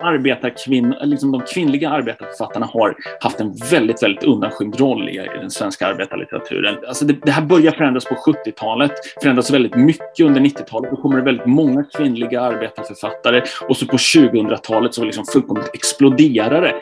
arbetarkvinn, 0.00 0.94
liksom 1.02 1.32
de 1.32 1.40
kvinnliga 1.40 1.90
arbetarförfattarna 1.90 2.66
har 2.66 2.94
haft 3.20 3.40
en 3.40 3.54
väldigt, 3.70 4.02
väldigt 4.02 4.24
undanskymd 4.24 4.80
roll 4.80 5.08
i, 5.08 5.12
i 5.12 5.38
den 5.40 5.50
svenska 5.50 5.86
arbetarlitteraturen. 5.86 6.76
Alltså 6.88 7.04
det, 7.04 7.16
det 7.22 7.30
här 7.30 7.42
börjar 7.42 7.72
förändras 7.72 8.04
på 8.04 8.14
70-talet, 8.14 8.92
förändras 9.22 9.50
väldigt 9.50 9.76
mycket 9.76 10.20
under 10.20 10.40
90-talet. 10.40 10.90
Då 10.90 10.96
kommer 10.96 11.16
det 11.16 11.22
väldigt 11.22 11.46
många 11.46 11.84
kvinnliga 11.84 12.40
arbetarförfattare 12.40 13.42
och 13.68 13.76
så 13.76 13.86
på 13.86 13.96
2000-talet 13.96 14.94
så 14.94 15.04
liksom 15.04 15.24
fullkomligt 15.32 15.70
exploderar 15.74 16.62
det. 16.62 16.74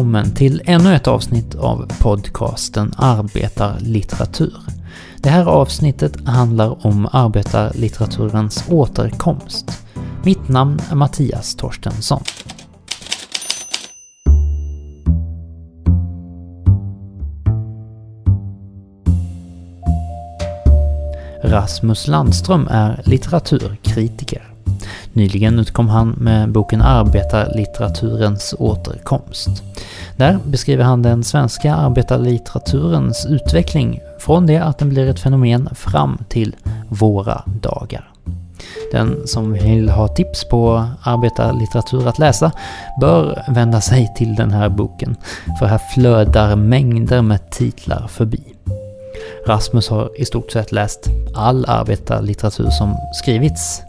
Välkommen 0.00 0.34
till 0.34 0.62
ännu 0.64 0.94
ett 0.94 1.08
avsnitt 1.08 1.54
av 1.54 1.92
podcasten 1.98 2.92
Arbetarlitteratur. 2.96 4.56
Det 5.16 5.28
här 5.28 5.44
avsnittet 5.46 6.28
handlar 6.28 6.86
om 6.86 7.08
arbetarlitteraturens 7.12 8.64
återkomst. 8.68 9.70
Mitt 10.24 10.48
namn 10.48 10.80
är 10.90 10.94
Mattias 10.94 11.54
Torstensson. 11.54 12.22
Rasmus 21.42 22.06
Landström 22.06 22.68
är 22.70 23.02
litteraturkritiker. 23.04 24.50
Nyligen 25.12 25.58
utkom 25.58 25.88
han 25.88 26.10
med 26.10 26.52
boken 26.52 26.82
Arbetarlitteraturens 26.82 28.54
återkomst. 28.58 29.62
Där 30.20 30.38
beskriver 30.44 30.84
han 30.84 31.02
den 31.02 31.24
svenska 31.24 31.74
arbetarlitteraturens 31.74 33.26
utveckling 33.26 34.00
från 34.18 34.46
det 34.46 34.58
att 34.58 34.78
den 34.78 34.88
blir 34.88 35.08
ett 35.08 35.20
fenomen 35.20 35.68
fram 35.74 36.18
till 36.28 36.56
våra 36.88 37.42
dagar. 37.46 38.10
Den 38.92 39.26
som 39.26 39.52
vill 39.52 39.88
ha 39.88 40.08
tips 40.08 40.48
på 40.48 40.86
arbetarlitteratur 41.02 42.08
att 42.08 42.18
läsa 42.18 42.52
bör 43.00 43.44
vända 43.48 43.80
sig 43.80 44.12
till 44.16 44.34
den 44.34 44.50
här 44.50 44.68
boken, 44.68 45.16
för 45.58 45.66
här 45.66 45.80
flödar 45.94 46.56
mängder 46.56 47.22
med 47.22 47.50
titlar 47.50 48.06
förbi. 48.08 48.42
Rasmus 49.46 49.88
har 49.88 50.20
i 50.20 50.24
stort 50.24 50.52
sett 50.52 50.72
läst 50.72 51.10
all 51.34 51.64
arbetarlitteratur 51.68 52.70
som 52.70 52.96
skrivits. 53.14 53.82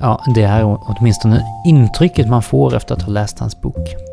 Ja, 0.00 0.24
det 0.34 0.42
är 0.42 0.78
åtminstone 0.80 1.44
intrycket 1.66 2.28
man 2.28 2.42
får 2.42 2.76
efter 2.76 2.94
att 2.94 3.02
ha 3.02 3.12
läst 3.12 3.38
hans 3.38 3.60
bok. 3.60 4.09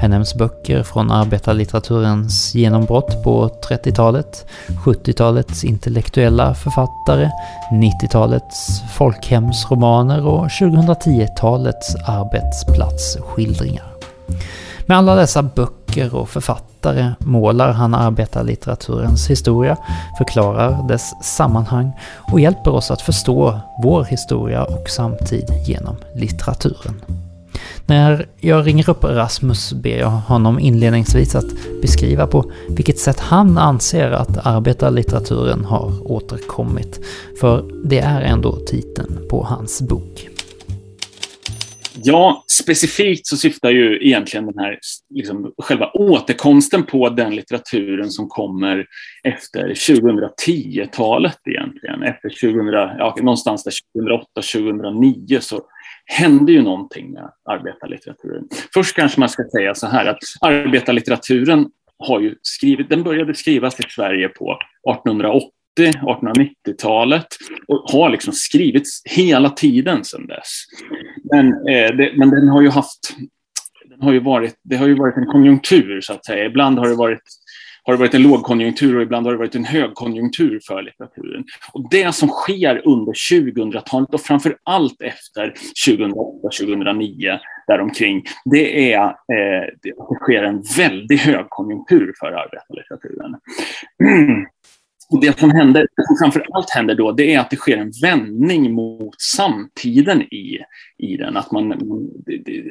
Här 0.00 0.08
nämns 0.08 0.34
böcker 0.34 0.82
från 0.82 1.10
arbetarlitteraturens 1.10 2.54
genombrott 2.54 3.24
på 3.24 3.48
30-talet, 3.68 4.46
70-talets 4.84 5.64
intellektuella 5.64 6.54
författare, 6.54 7.30
90-talets 7.72 8.82
folkhemsromaner 8.96 10.26
och 10.26 10.48
2010-talets 10.48 11.94
arbetsplatsskildringar. 11.94 13.92
Med 14.86 14.98
alla 14.98 15.14
dessa 15.14 15.42
böcker 15.42 16.14
och 16.14 16.28
författare 16.28 17.10
målar 17.18 17.72
han 17.72 17.94
arbetarlitteraturens 17.94 19.30
historia, 19.30 19.76
förklarar 20.18 20.88
dess 20.88 21.12
sammanhang 21.22 21.92
och 22.32 22.40
hjälper 22.40 22.70
oss 22.70 22.90
att 22.90 23.02
förstå 23.02 23.60
vår 23.82 24.04
historia 24.04 24.64
och 24.64 24.88
samtid 24.88 25.50
genom 25.66 25.96
litteraturen. 26.14 27.02
När 27.86 28.26
jag 28.40 28.66
ringer 28.66 28.90
upp 28.90 29.04
Rasmus 29.04 29.72
ber 29.72 29.98
jag 29.98 30.10
honom 30.10 30.58
inledningsvis 30.58 31.34
att 31.34 31.80
beskriva 31.82 32.26
på 32.26 32.52
vilket 32.68 32.98
sätt 32.98 33.20
han 33.20 33.58
anser 33.58 34.10
att 34.10 34.46
arbetarlitteraturen 34.46 35.64
har 35.64 36.12
återkommit, 36.12 37.00
för 37.40 37.64
det 37.84 37.98
är 37.98 38.20
ändå 38.20 38.56
titeln 38.56 39.28
på 39.30 39.44
hans 39.44 39.82
bok. 39.82 40.28
Ja, 42.04 42.44
specifikt 42.50 43.26
så 43.26 43.36
syftar 43.36 43.70
ju 43.70 44.06
egentligen 44.06 44.46
den 44.46 44.58
här 44.58 44.78
liksom, 45.14 45.52
själva 45.58 45.90
återkomsten 45.94 46.82
på 46.82 47.08
den 47.08 47.34
litteraturen 47.34 48.10
som 48.10 48.28
kommer 48.28 48.86
efter 49.24 49.68
2010-talet 49.68 51.38
egentligen. 51.46 52.02
Efter 52.02 52.28
2000, 52.28 52.66
ja, 52.98 53.16
någonstans 53.22 53.64
där 53.64 53.72
2008-2009 54.38 55.40
så 55.40 55.60
hände 56.04 56.52
ju 56.52 56.62
någonting 56.62 57.12
med 57.12 57.30
arbetarlitteraturen. 57.44 58.48
Först 58.74 58.96
kanske 58.96 59.20
man 59.20 59.28
ska 59.28 59.42
säga 59.56 59.74
så 59.74 59.86
här 59.86 60.06
att 60.06 60.18
arbetarlitteraturen 60.40 61.66
har 61.98 62.20
ju 62.20 62.34
skrivit, 62.42 62.88
den 62.88 63.02
började 63.02 63.34
skrivas 63.34 63.80
i 63.80 63.82
Sverige 63.88 64.28
på 64.28 64.58
1880 64.90 65.50
1890-talet 65.76 67.26
och 67.68 67.90
har 67.92 68.10
liksom 68.10 68.32
skrivits 68.32 69.02
hela 69.04 69.50
tiden 69.50 70.04
sedan 70.04 70.26
dess. 70.26 70.64
Men, 71.32 71.46
eh, 71.46 71.96
det, 71.96 72.12
men 72.16 72.30
den 72.30 72.48
har 72.48 72.62
ju 72.62 72.68
haft, 72.68 73.16
har 74.00 74.12
ju 74.12 74.20
varit, 74.20 74.54
det 74.62 74.76
har 74.76 74.86
ju 74.86 74.94
varit 74.94 75.16
en 75.16 75.26
konjunktur 75.26 76.00
så 76.00 76.12
att 76.12 76.24
säga. 76.24 76.44
Ibland 76.44 76.78
har 76.78 76.88
det 76.88 76.94
varit 76.94 77.22
har 77.82 77.92
det 77.92 77.98
varit 77.98 78.14
en 78.14 78.22
lågkonjunktur 78.22 78.96
och 78.96 79.02
ibland 79.02 79.26
har 79.26 79.32
det 79.32 79.38
varit 79.38 79.54
en 79.54 79.64
högkonjunktur 79.64 80.60
för 80.66 80.82
litteraturen. 80.82 81.44
Och 81.72 81.90
det 81.90 82.14
som 82.14 82.28
sker 82.28 82.82
under 82.84 83.12
2000-talet 83.12 84.14
och 84.14 84.20
framför 84.20 84.56
allt 84.64 85.02
efter 85.02 85.54
2008-2009 85.86 87.38
däromkring, 87.66 88.24
det 88.44 88.92
är 88.92 89.04
eh, 89.04 89.66
det 89.82 89.92
sker 90.22 90.42
en 90.42 90.62
väldigt 90.76 91.20
högkonjunktur 91.20 92.12
för 92.20 92.26
arbetarlitteraturen. 92.26 93.36
Och 95.12 95.20
det 95.20 95.38
som 95.38 95.50
händer, 95.50 95.86
som 96.06 96.16
framför 96.16 96.46
allt 96.52 96.70
händer 96.70 96.94
då, 96.94 97.12
det 97.12 97.34
är 97.34 97.40
att 97.40 97.50
det 97.50 97.56
sker 97.56 97.76
en 97.76 97.92
vändning 98.02 98.74
mot 98.74 99.20
samtiden 99.20 100.22
i, 100.22 100.58
i 100.98 101.16
den. 101.16 101.36
Att 101.36 101.52
man, 101.52 101.74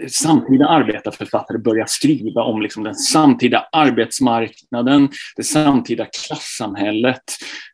samtida 0.08 0.68
arbetarförfattare 0.68 1.58
börjar 1.58 1.86
skriva 1.88 2.44
om 2.44 2.62
liksom 2.62 2.84
den 2.84 2.96
samtida 2.96 3.66
arbetsmarknaden, 3.72 5.10
det 5.36 5.44
samtida 5.44 6.06
klassamhället 6.06 7.24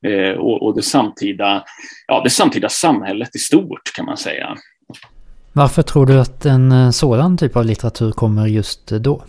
eh, 0.07 0.37
och, 0.37 0.63
och 0.63 0.75
det, 0.75 0.81
samtida, 0.81 1.63
ja, 2.07 2.21
det 2.23 2.29
samtida 2.29 2.69
samhället 2.69 3.35
i 3.35 3.39
stort 3.39 3.93
kan 3.95 4.05
man 4.05 4.17
säga. 4.17 4.57
Varför 5.53 5.81
tror 5.81 6.05
du 6.05 6.19
att 6.19 6.45
en 6.45 6.71
eh, 6.71 6.89
sådan 6.89 7.37
typ 7.37 7.55
av 7.55 7.65
litteratur 7.65 8.11
kommer 8.11 8.47
just 8.47 8.87
då? 8.87 9.23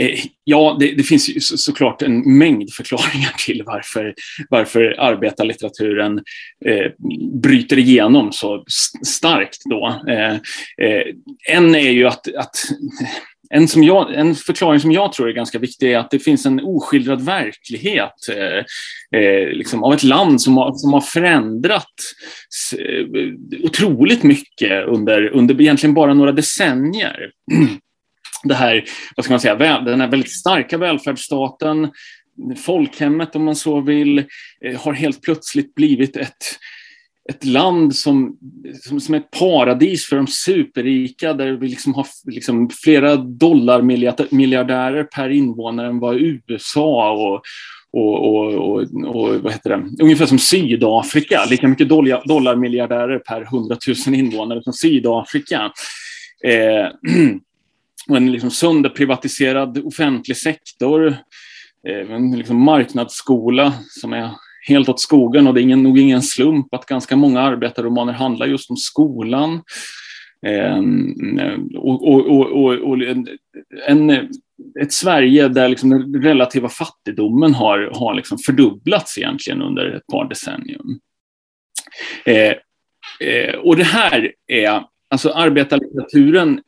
Eh, 0.00 0.18
ja, 0.44 0.76
det, 0.80 0.94
det, 0.94 1.02
finns 1.02 1.28
ju 1.28 1.40
så, 1.40 1.56
såklart 1.56 2.02
en 2.02 2.38
mängd 2.38 2.72
förklaringar 2.72 3.34
till 3.46 3.62
varför, 3.66 4.14
varför 4.48 4.94
arbetarlitteraturen 4.98 6.18
eh, 6.66 6.92
bryter 7.42 7.78
igenom 7.78 8.32
så 8.32 8.64
starkt 9.06 9.58
då. 9.64 10.02
Eh, 10.08 10.34
eh, 10.86 11.06
en 11.48 11.74
är 11.74 11.90
ju 11.90 12.06
att, 12.06 12.34
att 12.34 12.56
en, 13.54 13.68
som 13.68 13.84
jag, 13.84 14.14
en 14.14 14.34
förklaring 14.34 14.80
som 14.80 14.92
jag 14.92 15.12
tror 15.12 15.28
är 15.28 15.32
ganska 15.32 15.58
viktig 15.58 15.92
är 15.92 15.98
att 15.98 16.10
det 16.10 16.18
finns 16.18 16.46
en 16.46 16.60
oskildrad 16.60 17.22
verklighet 17.22 18.28
eh, 18.28 19.20
eh, 19.20 19.48
liksom 19.48 19.84
av 19.84 19.94
ett 19.94 20.02
land 20.02 20.42
som 20.42 20.56
har, 20.56 20.74
som 20.74 20.92
har 20.92 21.00
förändrats 21.00 22.14
eh, 22.78 23.06
otroligt 23.64 24.22
mycket 24.22 24.86
under, 24.86 25.28
under 25.28 25.60
egentligen 25.60 25.94
bara 25.94 26.14
några 26.14 26.32
decennier. 26.32 27.30
det 28.44 28.54
här, 28.54 28.84
vad 29.16 29.24
ska 29.24 29.32
man 29.32 29.40
säga, 29.40 29.80
den 29.80 30.00
här 30.00 30.08
väldigt 30.08 30.32
starka 30.32 30.78
välfärdsstaten, 30.78 31.90
folkhemmet 32.56 33.36
om 33.36 33.44
man 33.44 33.56
så 33.56 33.80
vill, 33.80 34.18
eh, 34.64 34.80
har 34.80 34.92
helt 34.92 35.22
plötsligt 35.22 35.74
blivit 35.74 36.16
ett, 36.16 36.58
ett 37.28 37.44
land 37.44 37.96
som, 37.96 38.36
som, 38.82 39.00
som 39.00 39.14
är 39.14 39.18
ett 39.18 39.30
paradis 39.30 40.06
för 40.06 40.16
de 40.16 40.26
superrika 40.26 41.32
där 41.32 41.52
vi 41.52 41.68
liksom 41.68 41.94
har 41.94 42.06
liksom 42.24 42.70
flera 42.84 43.16
dollarmiljardärer 43.16 45.04
per 45.04 45.28
invånare 45.28 45.86
än 45.86 45.98
vad 45.98 46.16
USA 46.16 47.12
och, 47.12 47.42
och, 47.92 48.28
och, 48.28 48.54
och, 48.54 48.82
och, 49.04 49.34
vad 49.42 49.52
heter 49.52 49.70
det? 49.70 50.02
ungefär 50.02 50.26
som 50.26 50.38
Sydafrika, 50.38 51.44
lika 51.50 51.68
mycket 51.68 51.88
dollarmiljardärer 51.88 53.18
per 53.18 53.42
100 53.42 53.76
000 54.06 54.14
invånare 54.14 54.62
som 54.62 54.72
Sydafrika. 54.72 55.72
Eh, 56.44 56.86
och 58.08 58.16
en 58.16 58.32
liksom 58.32 58.50
sönderprivatiserad 58.50 59.78
offentlig 59.84 60.36
sektor, 60.36 61.06
eh, 61.88 62.10
en 62.10 62.38
liksom 62.38 62.64
marknadsskola 62.64 63.72
som 63.88 64.12
är 64.12 64.30
helt 64.68 64.88
åt 64.88 65.00
skogen 65.00 65.46
och 65.46 65.54
det 65.54 65.60
är 65.60 65.62
ingen, 65.62 65.82
nog 65.82 65.98
ingen 65.98 66.22
slump 66.22 66.74
att 66.74 66.86
ganska 66.86 67.16
många 67.16 67.40
arbetarromaner 67.40 68.12
handlar 68.12 68.46
just 68.46 68.70
om 68.70 68.76
skolan. 68.76 69.62
Ehm, 70.46 71.14
och, 71.76 72.08
och, 72.08 72.46
och, 72.52 72.74
och 72.74 73.02
en, 73.02 73.28
en, 73.86 74.10
ett 74.80 74.92
Sverige 74.92 75.48
där 75.48 75.68
liksom 75.68 75.90
den 75.90 76.22
relativa 76.22 76.68
fattigdomen 76.68 77.54
har, 77.54 77.92
har 77.94 78.14
liksom 78.14 78.38
fördubblats 78.38 79.18
egentligen 79.18 79.62
under 79.62 79.96
ett 79.96 80.06
par 80.06 80.28
decennium. 80.28 81.00
Eh, 82.24 82.54
Eh, 83.20 83.54
och 83.54 83.76
det 83.76 83.84
här 83.84 84.32
är, 84.46 84.82
alltså 85.10 85.30
arbetarlitteraturen 85.30 86.60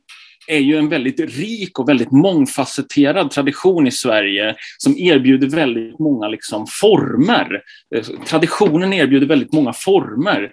är 0.46 0.58
ju 0.58 0.76
en 0.76 0.88
väldigt 0.88 1.20
rik 1.20 1.78
och 1.78 1.88
väldigt 1.88 2.10
mångfacetterad 2.10 3.30
tradition 3.30 3.86
i 3.86 3.90
Sverige 3.90 4.54
som 4.78 4.98
erbjuder 4.98 5.48
väldigt 5.48 5.98
många 5.98 6.28
liksom 6.28 6.66
former. 6.80 7.60
Eh, 7.96 8.04
traditionen 8.26 8.92
erbjuder 8.92 9.26
väldigt 9.26 9.52
många 9.52 9.72
former 9.72 10.50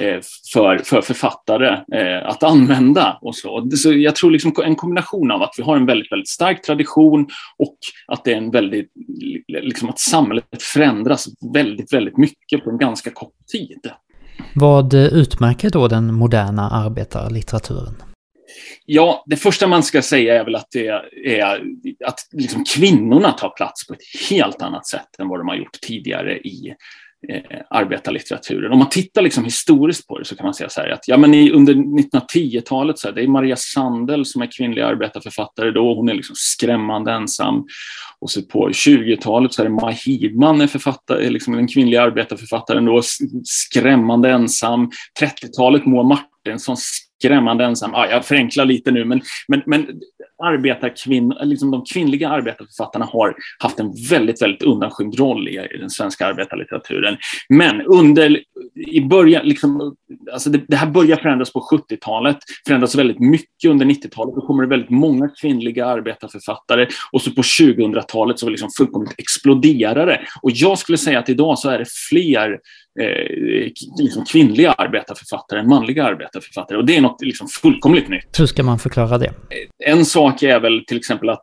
eh, 0.00 0.20
för, 0.52 0.78
för 0.78 1.02
författare 1.02 1.68
eh, 1.94 2.28
att 2.28 2.42
använda. 2.42 3.18
Och 3.20 3.36
så. 3.36 3.70
så 3.76 3.92
jag 3.92 4.16
tror 4.16 4.30
liksom 4.30 4.52
en 4.64 4.76
kombination 4.76 5.30
av 5.30 5.42
att 5.42 5.54
vi 5.58 5.62
har 5.62 5.76
en 5.76 5.86
väldigt, 5.86 6.12
väldigt 6.12 6.28
stark 6.28 6.62
tradition 6.62 7.26
och 7.58 7.76
att 8.06 8.24
det 8.24 8.32
är 8.32 8.36
en 8.36 8.50
väldigt, 8.50 8.92
liksom 9.48 9.88
att 9.88 9.98
samhället 9.98 10.62
förändras 10.62 11.26
väldigt, 11.54 11.92
väldigt 11.92 12.18
mycket 12.18 12.64
på 12.64 12.70
en 12.70 12.78
ganska 12.78 13.10
kort 13.10 13.46
tid. 13.52 13.90
Vad 14.54 14.94
utmärker 14.94 15.70
då 15.70 15.88
den 15.88 16.14
moderna 16.14 16.70
arbetarlitteraturen? 16.70 18.11
Ja, 18.84 19.24
det 19.26 19.36
första 19.36 19.66
man 19.66 19.82
ska 19.82 20.02
säga 20.02 20.40
är 20.40 20.44
väl 20.44 20.54
att, 20.54 20.68
det 20.72 20.86
är, 21.24 21.62
att 22.04 22.18
liksom 22.32 22.64
kvinnorna 22.64 23.32
tar 23.32 23.50
plats 23.50 23.86
på 23.86 23.94
ett 23.94 24.30
helt 24.30 24.62
annat 24.62 24.86
sätt 24.86 25.18
än 25.18 25.28
vad 25.28 25.40
de 25.40 25.48
har 25.48 25.56
gjort 25.56 25.80
tidigare 25.80 26.38
i 26.38 26.74
eh, 27.28 27.60
arbetarlitteraturen. 27.70 28.72
Om 28.72 28.78
man 28.78 28.88
tittar 28.88 29.22
liksom 29.22 29.44
historiskt 29.44 30.06
på 30.06 30.18
det 30.18 30.24
så 30.24 30.36
kan 30.36 30.44
man 30.44 30.54
säga 30.54 30.68
så 30.68 30.80
här 30.80 30.88
att 30.88 31.08
ja, 31.08 31.16
men 31.16 31.34
i, 31.34 31.50
under 31.50 31.74
1910-talet 31.74 32.98
så 32.98 33.08
här, 33.08 33.14
det 33.14 33.22
är 33.22 33.28
Maria 33.28 33.56
Sandel 33.56 34.26
som 34.26 34.42
är 34.42 34.48
kvinnlig 34.56 34.82
arbetarförfattare 34.82 35.70
då, 35.70 35.94
hon 35.94 36.08
är 36.08 36.14
liksom 36.14 36.36
skrämmande 36.38 37.12
ensam. 37.12 37.64
Och 38.20 38.30
så 38.30 38.42
på 38.42 38.68
20-talet 38.68 39.52
så 39.52 39.62
är 39.62 39.66
det 39.66 39.74
Maj 39.74 40.00
Hidman, 40.04 40.60
är 40.60 40.66
författare, 40.66 41.30
liksom 41.30 41.56
den 41.56 41.68
kvinnliga 41.68 42.02
arbetarförfattaren 42.02 42.84
då, 42.84 43.02
skrämmande 43.44 44.30
ensam. 44.30 44.90
30-talet 45.20 45.86
Moa 45.86 46.02
Martinsson, 46.02 46.76
skrämmande 47.22 47.64
ensam. 47.64 47.94
Ah, 47.94 48.06
jag 48.06 48.24
förenklar 48.24 48.64
lite 48.64 48.90
nu, 48.90 49.04
men, 49.04 49.20
men, 49.48 49.62
men 49.66 49.86
arbetarkvinn, 50.42 51.34
liksom 51.42 51.70
de 51.70 51.84
kvinnliga 51.84 52.28
arbetarförfattarna 52.28 53.04
har 53.04 53.34
haft 53.58 53.80
en 53.80 53.92
väldigt, 54.10 54.42
väldigt 54.42 54.62
undanskymd 54.62 55.18
roll 55.18 55.48
i, 55.48 55.52
i 55.74 55.78
den 55.78 55.90
svenska 55.90 56.26
arbetarlitteraturen. 56.26 57.16
Men 57.48 57.82
under, 57.82 58.40
i 58.74 59.00
början, 59.00 59.46
liksom, 59.46 59.96
alltså 60.32 60.50
det, 60.50 60.60
det 60.68 60.76
här 60.76 60.90
börjar 60.90 61.16
förändras 61.16 61.52
på 61.52 61.60
70-talet, 61.60 62.38
förändras 62.66 62.94
väldigt 62.94 63.18
mycket 63.20 63.70
under 63.70 63.86
90-talet. 63.86 64.34
Då 64.34 64.46
kommer 64.46 64.62
det 64.62 64.68
väldigt 64.68 64.90
många 64.90 65.28
kvinnliga 65.40 65.86
arbetarförfattare 65.86 66.86
och 67.12 67.22
så 67.22 67.30
på 67.30 67.42
2000-talet 67.42 68.38
så 68.38 68.48
liksom 68.48 68.68
fullkomligt 68.76 69.14
exploderar 69.18 70.06
det. 70.06 70.20
Och 70.42 70.50
jag 70.50 70.78
skulle 70.78 70.98
säga 70.98 71.18
att 71.18 71.28
idag 71.28 71.58
så 71.58 71.70
är 71.70 71.78
det 71.78 71.86
fler 72.10 72.58
eh, 73.00 73.72
liksom 73.98 74.24
kvinnliga 74.24 74.72
arbetarförfattare 74.72 75.60
än 75.60 75.68
manliga 75.68 76.04
arbetarförfattare. 76.04 76.78
Och 76.78 76.86
det 76.86 76.96
är 76.96 77.00
något 77.00 77.22
liksom 77.22 77.48
fullkomligt 77.48 78.08
nytt. 78.08 78.40
Hur 78.40 78.46
ska 78.46 78.62
man 78.62 78.78
förklara 78.78 79.18
det? 79.18 79.32
En 79.84 80.04
sak 80.04 80.42
är 80.42 80.60
väl 80.60 80.84
till 80.86 80.96
exempel 80.96 81.28
att 81.28 81.42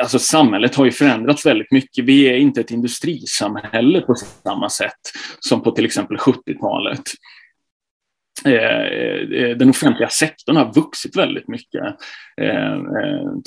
alltså, 0.00 0.18
samhället 0.18 0.74
har 0.74 0.84
ju 0.84 0.90
förändrats 0.90 1.46
väldigt 1.46 1.72
mycket. 1.72 2.04
Vi 2.04 2.28
är 2.28 2.36
inte 2.36 2.60
ett 2.60 2.70
industrisamhälle 2.70 4.00
på 4.00 4.14
samma 4.42 4.70
sätt 4.70 5.00
som 5.40 5.62
på 5.62 5.70
till 5.70 5.84
exempel 5.84 6.16
70-talet. 6.16 7.02
Eh, 8.46 9.40
eh, 9.40 9.56
den 9.56 9.70
offentliga 9.70 10.08
sektorn 10.08 10.56
har 10.56 10.74
vuxit 10.74 11.16
väldigt 11.16 11.48
mycket. 11.48 11.82
Eh, 12.40 12.78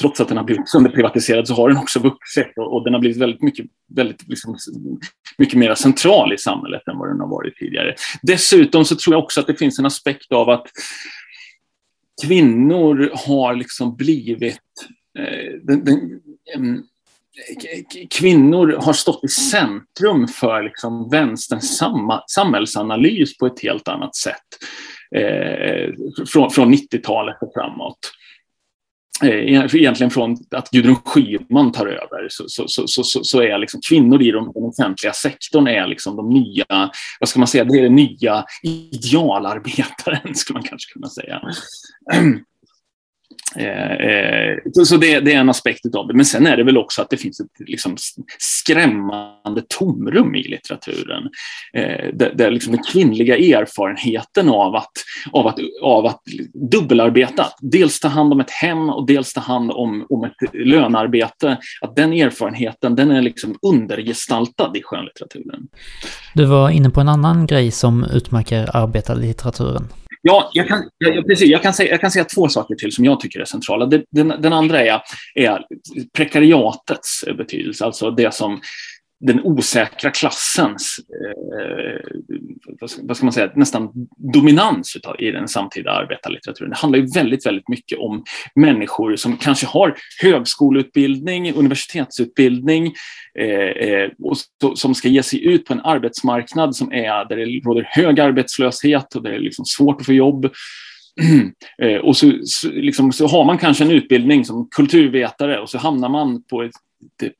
trots 0.01 0.21
att 0.21 0.27
den 0.27 0.37
har 0.37 0.43
blivit 0.43 0.69
sönderprivatiserad 0.69 1.47
så 1.47 1.53
har 1.53 1.69
den 1.69 1.77
också 1.77 1.99
vuxit 1.99 2.53
och 2.55 2.83
den 2.83 2.93
har 2.93 2.99
blivit 2.99 3.17
väldigt 3.17 3.41
mycket, 3.41 3.65
väldigt, 3.95 4.27
liksom, 4.27 4.57
mycket 5.37 5.59
mer 5.59 5.75
central 5.75 6.33
i 6.33 6.37
samhället 6.37 6.87
än 6.87 6.97
vad 6.97 7.09
den 7.09 7.19
har 7.19 7.27
varit 7.27 7.55
tidigare. 7.55 7.95
Dessutom 8.21 8.85
så 8.85 8.95
tror 8.95 9.13
jag 9.13 9.23
också 9.23 9.39
att 9.39 9.47
det 9.47 9.55
finns 9.55 9.79
en 9.79 9.85
aspekt 9.85 10.31
av 10.31 10.49
att 10.49 10.67
kvinnor 12.25 13.11
har 13.27 13.55
liksom 13.55 13.95
blivit 13.95 14.59
den, 15.63 15.85
den, 15.85 16.83
kvinnor 18.09 18.77
har 18.81 18.93
stått 18.93 19.23
i 19.23 19.27
centrum 19.27 20.27
för 20.27 20.63
liksom 20.63 21.09
vänsterns 21.09 21.81
samhällsanalys 22.27 23.37
på 23.37 23.45
ett 23.45 23.59
helt 23.63 23.87
annat 23.87 24.15
sätt 24.15 24.47
eh, 25.15 25.93
från, 26.27 26.49
från 26.49 26.73
90-talet 26.73 27.37
och 27.41 27.51
framåt. 27.53 27.99
Eh, 29.23 29.75
egentligen 29.75 30.11
från 30.11 30.37
att 30.51 30.69
Gudrun 30.69 30.95
Schyman 30.95 31.71
tar 31.71 31.85
över 31.85 32.27
så, 32.29 32.43
så, 32.47 32.87
så, 32.87 33.03
så, 33.03 33.23
så 33.23 33.41
är 33.41 33.57
liksom 33.57 33.81
kvinnor 33.89 34.21
i 34.21 34.31
den 34.31 34.47
offentliga 34.47 35.13
sektorn 35.13 35.67
är 35.67 35.87
liksom 35.87 36.15
de 36.15 36.29
nya, 36.29 36.91
vad 37.19 37.29
ska 37.29 37.39
man 37.39 37.47
säga, 37.47 37.63
det 37.63 37.79
är 37.79 37.83
den 37.83 37.95
nya 37.95 38.45
idealarbetaren 38.63 40.35
skulle 40.35 40.59
man 40.59 40.63
kanske 40.63 40.93
kunna 40.93 41.09
säga. 41.09 41.41
Eh, 43.55 43.91
eh, 43.91 44.57
så 44.85 44.97
det, 44.97 45.19
det, 45.19 45.33
är 45.33 45.39
en 45.39 45.49
aspekt 45.49 45.95
av 45.95 46.07
det. 46.07 46.13
Men 46.13 46.25
sen 46.25 46.47
är 46.47 46.57
det 46.57 46.63
väl 46.63 46.77
också 46.77 47.01
att 47.01 47.09
det 47.09 47.17
finns 47.17 47.39
ett 47.39 47.67
liksom, 47.67 47.95
skrämmande 48.39 49.61
tomrum 49.67 50.35
i 50.35 50.43
litteraturen. 50.43 51.23
Eh, 51.73 52.13
där, 52.13 52.33
där 52.35 52.51
liksom 52.51 52.71
den 52.71 52.83
kvinnliga 52.83 53.37
erfarenheten 53.37 54.49
av 54.49 54.75
att, 54.75 54.91
av, 55.31 55.47
att, 55.47 55.59
av 55.81 56.05
att 56.05 56.21
dubbelarbeta, 56.71 57.45
dels 57.61 57.99
ta 57.99 58.07
hand 58.07 58.33
om 58.33 58.39
ett 58.39 58.51
hem 58.51 58.89
och 58.89 59.07
dels 59.07 59.33
ta 59.33 59.41
hand 59.41 59.71
om, 59.71 60.05
om 60.09 60.23
ett 60.23 60.53
lönearbete, 60.53 61.57
att 61.81 61.95
den 61.95 62.13
erfarenheten 62.13 62.95
den 62.95 63.11
är 63.11 63.21
liksom 63.21 63.57
undergestaltad 63.61 64.77
i 64.77 64.81
skönlitteraturen. 64.83 65.67
Du 66.33 66.45
var 66.45 66.69
inne 66.69 66.89
på 66.89 67.01
en 67.01 67.09
annan 67.09 67.45
grej 67.45 67.71
som 67.71 68.03
utmärker 68.03 68.75
arbetarlitteraturen. 68.75 69.87
Ja, 70.27 70.49
jag 70.53 70.67
kan, 70.67 70.89
jag, 70.97 71.27
precis, 71.27 71.49
jag, 71.49 71.61
kan 71.61 71.73
säga, 71.73 71.91
jag 71.91 72.01
kan 72.01 72.11
säga 72.11 72.25
två 72.25 72.47
saker 72.47 72.75
till 72.75 72.91
som 72.91 73.05
jag 73.05 73.19
tycker 73.19 73.39
är 73.39 73.45
centrala. 73.45 73.85
Den, 73.85 74.33
den, 74.39 74.53
andra 74.53 74.81
är, 74.81 75.01
är 75.35 75.65
prekariatets 76.13 77.23
betydelse, 77.37 77.85
alltså 77.85 78.11
det 78.11 78.33
som 78.33 78.61
den 79.19 79.41
osäkra 79.43 80.11
klassens, 80.11 80.99
eh, 80.99 82.01
vad 83.01 83.17
ska 83.17 83.25
man 83.25 83.33
säga, 83.33 83.51
nästan 83.55 83.89
dominans 84.33 84.95
utav, 84.95 85.21
i 85.21 85.31
den 85.31 85.47
samtida 85.47 85.91
arbetarlitteraturen. 85.91 86.69
Det 86.69 86.75
handlar 86.75 86.99
ju 86.99 87.05
väldigt, 87.05 87.45
väldigt 87.45 87.69
mycket 87.69 87.99
om 87.99 88.23
människor 88.55 89.15
som 89.15 89.37
kanske 89.37 89.67
har 89.67 89.95
högskoleutbildning, 90.21 91.53
universitetsutbildning 91.53 92.93
eh, 93.39 93.89
eh 93.89 94.09
och 94.19 94.37
som 94.77 94.95
ska 94.95 95.07
ge 95.07 95.23
sig 95.23 95.45
ut 95.45 95.65
på 95.65 95.73
en 95.73 95.81
arbetsmarknad 95.81 96.75
som 96.75 96.93
är 96.93 97.25
där 97.25 97.35
det 97.35 97.45
råder 97.45 97.87
hög 97.91 98.19
arbetslöshet 98.19 99.15
och 99.15 99.23
där 99.23 99.29
det 99.29 99.35
är 99.35 99.39
liksom 99.39 99.65
svårt 99.65 99.99
att 99.99 100.05
få 100.05 100.13
jobb. 100.13 100.51
Eh, 101.81 101.97
och 101.97 102.17
så, 102.17 102.31
så, 102.43 102.69
liksom, 102.69 103.11
så, 103.11 103.27
har 103.27 103.45
man 103.45 103.57
kanske 103.57 103.83
en 103.83 103.91
utbildning 103.91 104.45
som 104.45 104.67
kulturvetare 104.75 105.59
och 105.59 105.69
så 105.69 105.77
hamnar 105.77 106.09
man 106.09 106.43
på 106.43 106.63
ett 106.63 106.71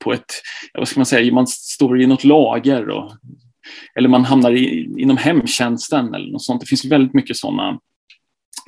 på 0.03 0.13
ett, 0.13 0.33
vad 0.73 0.87
ska 0.87 0.99
man 0.99 1.05
säga, 1.05 1.33
man 1.33 1.47
står 1.47 2.01
i 2.01 2.07
något 2.07 2.23
lager 2.23 2.89
och, 2.89 3.11
eller 3.95 4.09
man 4.09 4.25
hamnar 4.25 4.51
i, 4.51 4.93
inom 4.97 5.17
hemtjänsten 5.17 6.13
eller 6.13 6.31
något 6.31 6.43
sånt. 6.43 6.61
Det 6.61 6.67
finns 6.67 6.85
väldigt 6.85 7.13
mycket 7.13 7.37
sådana 7.37 7.79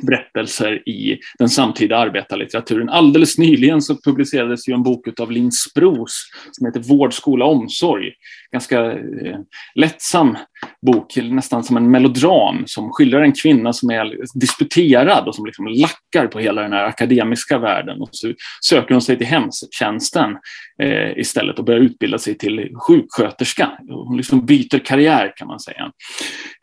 berättelser 0.01 0.89
i 0.89 1.19
den 1.39 1.49
samtida 1.49 1.97
arbetarlitteraturen. 1.97 2.89
Alldeles 2.89 3.37
nyligen 3.37 3.81
så 3.81 3.97
publicerades 4.01 4.69
ju 4.69 4.73
en 4.73 4.83
bok 4.83 5.19
av 5.19 5.31
Linn 5.31 5.51
Spros 5.51 6.29
som 6.51 6.65
heter 6.65 6.79
Vård, 6.79 7.13
skola, 7.13 7.45
omsorg. 7.45 8.11
Ganska 8.51 8.91
eh, 8.91 9.39
lättsam 9.75 10.37
bok, 10.85 11.15
nästan 11.15 11.63
som 11.63 11.77
en 11.77 11.91
melodram 11.91 12.63
som 12.65 12.89
skildrar 12.91 13.21
en 13.21 13.33
kvinna 13.33 13.73
som 13.73 13.89
är 13.89 14.17
disputerad 14.39 15.27
och 15.27 15.35
som 15.35 15.45
liksom 15.45 15.67
lackar 15.67 16.27
på 16.27 16.39
hela 16.39 16.61
den 16.61 16.73
här 16.73 16.83
akademiska 16.83 17.57
världen. 17.57 18.01
Och 18.01 18.09
så 18.11 18.33
söker 18.61 18.93
hon 18.93 19.01
sig 19.01 19.17
till 19.17 19.27
hemtjänsten 19.27 20.37
eh, 20.81 21.17
istället 21.17 21.59
och 21.59 21.65
börjar 21.65 21.81
utbilda 21.81 22.17
sig 22.17 22.37
till 22.37 22.69
sjuksköterska. 22.87 23.71
Hon 23.87 24.17
liksom 24.17 24.45
byter 24.45 24.79
karriär 24.79 25.33
kan 25.35 25.47
man 25.47 25.59
säga. 25.59 25.91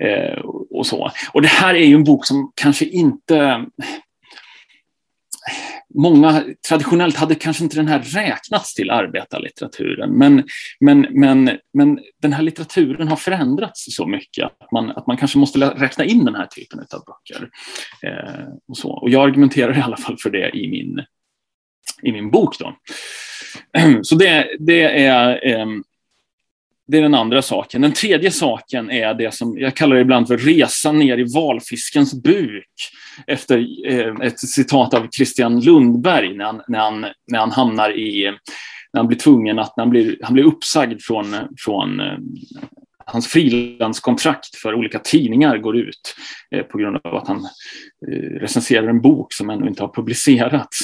Eh, 0.03 0.39
och, 0.71 0.87
så. 0.87 1.11
och 1.33 1.43
det 1.43 1.49
här 1.49 1.75
är 1.75 1.87
ju 1.87 1.95
en 1.95 2.05
bok 2.05 2.27
som 2.27 2.53
kanske 2.55 2.85
inte 2.85 3.65
många 5.97 6.45
traditionellt 6.69 7.17
hade 7.17 7.35
kanske 7.35 7.65
inte 7.65 7.77
den 7.77 7.89
här 7.89 8.03
räknats 8.03 8.75
till 8.75 8.91
arbetarlitteraturen, 8.91 10.11
men, 10.19 10.45
men, 10.81 11.07
men, 11.11 11.51
men 11.73 11.99
den 12.23 12.33
här 12.33 12.43
litteraturen 12.43 13.09
har 13.09 13.17
förändrats 13.17 13.97
så 13.97 14.07
mycket 14.07 14.45
att 14.45 14.73
man, 14.73 14.91
att 14.91 15.07
man 15.07 15.17
kanske 15.17 15.39
måste 15.39 15.59
räkna 15.59 16.05
in 16.05 16.25
den 16.25 16.35
här 16.35 16.47
typen 16.47 16.79
av 16.79 17.05
böcker. 17.07 17.49
Eh, 18.03 18.49
och, 18.69 18.77
så. 18.77 18.91
och 18.91 19.11
jag 19.11 19.29
argumenterar 19.29 19.79
i 19.79 19.81
alla 19.81 19.97
fall 19.97 20.17
för 20.19 20.31
det 20.31 20.57
i 20.57 20.69
min, 20.69 21.05
i 22.03 22.13
min 22.13 22.31
bok. 22.31 22.59
Då. 22.59 22.77
Så 24.03 24.15
det, 24.15 24.57
det 24.59 25.07
är 25.07 25.47
eh, 25.47 25.67
det 26.89 26.99
är 26.99 27.03
den 27.03 27.15
andra 27.15 27.43
saken. 27.43 27.83
Den 27.83 27.93
tredje 27.93 28.31
saken 28.31 28.91
är 28.91 29.15
det 29.15 29.35
som 29.35 29.59
jag 29.59 29.75
kallar 29.75 29.97
ibland 29.97 30.29
för 30.29 30.39
resan 30.39 30.99
ner 30.99 31.19
i 31.19 31.33
valfiskens 31.35 32.23
buk. 32.23 32.69
Efter 33.27 33.67
eh, 33.89 34.15
ett 34.23 34.41
citat 34.41 34.95
av 34.95 35.09
Christian 35.11 35.61
Lundberg 35.61 36.37
när 36.37 36.45
han, 36.45 36.63
när 36.69 36.79
han, 36.79 37.07
när 37.33 37.39
han 37.39 37.51
hamnar 37.51 37.99
i, 37.99 38.25
när 38.93 39.01
han 39.01 39.07
blir 39.07 39.19
tvungen 39.19 39.59
att, 39.59 39.77
när 39.77 39.85
han 39.85 39.91
blir, 39.91 40.19
han 40.23 40.35
blir 40.35 40.45
uppsagd 40.45 41.03
från, 41.03 41.37
från 41.59 42.01
eh, 42.01 42.19
hans 43.07 43.29
frilanskontrakt 43.29 44.57
för 44.57 44.75
olika 44.75 44.99
tidningar 44.99 45.59
går 45.59 45.77
ut 45.77 46.17
eh, 46.51 46.63
på 46.63 46.79
grund 46.79 46.97
av 47.05 47.15
att 47.15 47.29
han 47.29 47.49
eh, 48.09 48.41
recenserar 48.41 48.89
en 48.89 49.01
bok 49.01 49.33
som 49.33 49.51
ännu 49.51 49.69
inte 49.69 49.83
har 49.83 49.95
publicerats. 49.95 50.81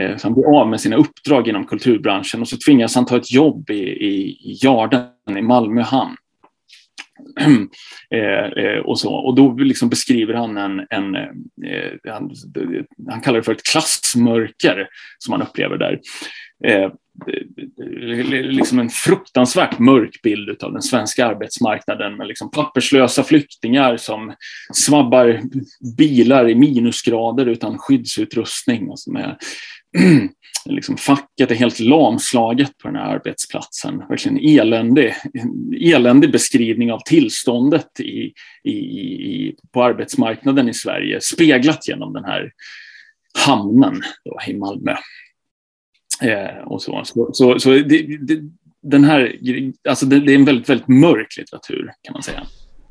Eh, 0.00 0.16
så 0.16 0.26
han 0.26 0.34
blir 0.34 0.60
av 0.60 0.68
med 0.68 0.80
sina 0.80 0.96
uppdrag 0.96 1.48
inom 1.48 1.66
kulturbranschen 1.66 2.40
och 2.40 2.48
så 2.48 2.56
tvingas 2.66 2.94
han 2.94 3.06
ta 3.06 3.16
ett 3.16 3.32
jobb 3.32 3.70
i, 3.70 3.82
i, 3.82 4.30
i 4.30 4.58
Jarden 4.62 5.08
i 5.38 5.42
Malmö 5.42 5.82
hamn. 5.82 6.16
Eh, 8.10 8.64
eh, 8.64 8.78
och, 8.78 8.98
så. 8.98 9.14
och 9.14 9.34
då 9.34 9.52
liksom 9.52 9.88
beskriver 9.88 10.34
han 10.34 10.56
en, 10.56 10.86
en 10.90 11.14
eh, 11.14 12.12
han, 12.12 12.30
han, 13.10 13.20
kallar 13.20 13.38
det 13.38 13.42
för 13.42 13.52
ett 13.52 13.66
klassmörker 13.70 14.88
som 15.18 15.32
han 15.32 15.42
upplever 15.42 15.76
där. 15.76 16.00
Eh, 16.66 16.92
Liksom 18.28 18.78
en 18.78 18.88
fruktansvärt 18.88 19.78
mörk 19.78 20.22
bild 20.22 20.62
av 20.62 20.72
den 20.72 20.82
svenska 20.82 21.26
arbetsmarknaden 21.26 22.16
med 22.16 22.26
liksom 22.26 22.50
papperslösa 22.50 23.22
flyktingar 23.24 23.96
som 23.96 24.34
svabbar 24.72 25.40
bilar 25.96 26.48
i 26.48 26.54
minusgrader 26.54 27.46
utan 27.46 27.78
skyddsutrustning. 27.78 28.88
Och 28.88 28.98
som 28.98 29.16
är, 29.16 29.36
liksom 30.64 30.96
facket 30.96 31.50
är 31.50 31.54
helt 31.54 31.80
lamslaget 31.80 32.78
på 32.78 32.88
den 32.88 32.96
här 32.96 33.14
arbetsplatsen. 33.14 33.98
Verkligen 34.08 34.60
eländig, 34.60 35.14
eländig 35.80 36.32
beskrivning 36.32 36.92
av 36.92 37.00
tillståndet 37.06 38.00
i, 38.00 38.32
i, 38.64 38.72
i, 38.72 39.56
på 39.72 39.84
arbetsmarknaden 39.84 40.68
i 40.68 40.74
Sverige 40.74 41.20
speglat 41.20 41.88
genom 41.88 42.12
den 42.12 42.24
här 42.24 42.50
hamnen 43.46 44.02
då, 44.24 44.38
i 44.52 44.56
Malmö. 44.56 44.96
Eh, 46.24 46.62
och 46.66 46.82
så 46.82 47.02
så, 47.04 47.30
så, 47.32 47.58
så 47.58 47.70
det, 47.70 48.18
det, 48.20 48.40
den 48.82 49.04
här, 49.04 49.32
alltså 49.88 50.06
det, 50.06 50.20
det, 50.20 50.32
är 50.32 50.34
en 50.34 50.44
väldigt, 50.44 50.68
väldigt 50.68 50.88
mörk 50.88 51.36
litteratur 51.38 51.92
kan 52.02 52.12
man 52.12 52.22
säga. 52.22 52.40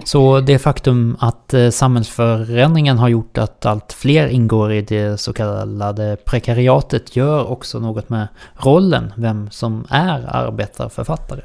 Så 0.03 0.39
det 0.39 0.59
faktum 0.59 1.17
att 1.19 1.53
eh, 1.53 1.69
samhällsförändringen 1.69 2.97
har 2.97 3.09
gjort 3.09 3.37
att 3.37 3.65
allt 3.65 3.93
fler 3.93 4.27
ingår 4.27 4.73
i 4.73 4.81
det 4.81 5.19
så 5.19 5.33
kallade 5.33 6.17
prekariatet 6.25 7.15
gör 7.15 7.51
också 7.51 7.79
något 7.79 8.09
med 8.09 8.27
rollen, 8.55 9.13
vem 9.17 9.49
som 9.51 9.85
är 9.89 10.35
arbetarförfattare? 10.35 11.41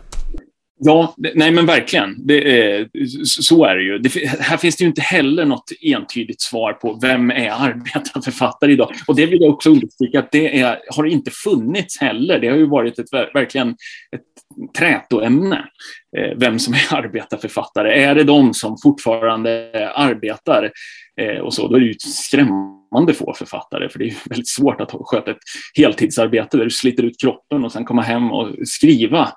Ja, 0.80 1.14
nej 1.34 1.50
men 1.50 1.66
verkligen. 1.66 2.26
Det 2.26 2.62
är, 2.62 2.88
så 3.24 3.64
är 3.64 3.76
det 3.76 3.82
ju. 3.82 3.98
Det, 3.98 4.28
här 4.40 4.56
finns 4.56 4.76
det 4.76 4.82
ju 4.82 4.88
inte 4.88 5.00
heller 5.00 5.44
något 5.44 5.72
entydigt 5.82 6.40
svar 6.40 6.72
på 6.72 6.98
vem 7.02 7.30
är 7.30 7.50
arbetarförfattare 7.50 8.72
idag. 8.72 8.94
Och 9.06 9.16
det 9.16 9.26
vill 9.26 9.40
jag 9.40 9.54
också 9.54 9.70
understryka 9.70 10.18
att 10.18 10.32
det 10.32 10.60
är, 10.60 10.78
har 10.90 11.04
inte 11.04 11.30
funnits 11.30 12.00
heller. 12.00 12.38
Det 12.38 12.48
har 12.48 12.56
ju 12.56 12.66
varit 12.66 12.98
ett, 12.98 13.12
verkligen 13.34 13.68
ett 14.16 14.22
trätoämne, 14.78 15.64
eh, 16.16 16.36
vem 16.36 16.58
som 16.58 16.74
är 16.74 16.94
arbetarförfattare. 16.94 18.02
Är 18.02 18.14
det 18.14 18.24
de 18.24 18.54
som 18.54 18.76
fortfarande 18.82 19.70
arbetar? 19.94 20.70
Eh, 21.20 21.38
och 21.38 21.54
så, 21.54 21.68
då 21.68 21.76
är 21.76 21.80
det 21.80 21.86
ju 21.86 21.94
skrämmande 21.98 22.77
få 23.14 23.34
författare, 23.34 23.88
för 23.88 23.98
det 23.98 24.04
är 24.04 24.14
väldigt 24.28 24.48
svårt 24.48 24.80
att 24.80 24.92
sköta 25.00 25.30
ett 25.30 25.38
heltidsarbete 25.74 26.56
där 26.56 26.64
du 26.64 26.70
sliter 26.70 27.02
ut 27.02 27.20
kroppen 27.20 27.64
och 27.64 27.72
sen 27.72 27.84
komma 27.84 28.02
hem 28.02 28.32
och 28.32 28.54
skriva 28.64 29.28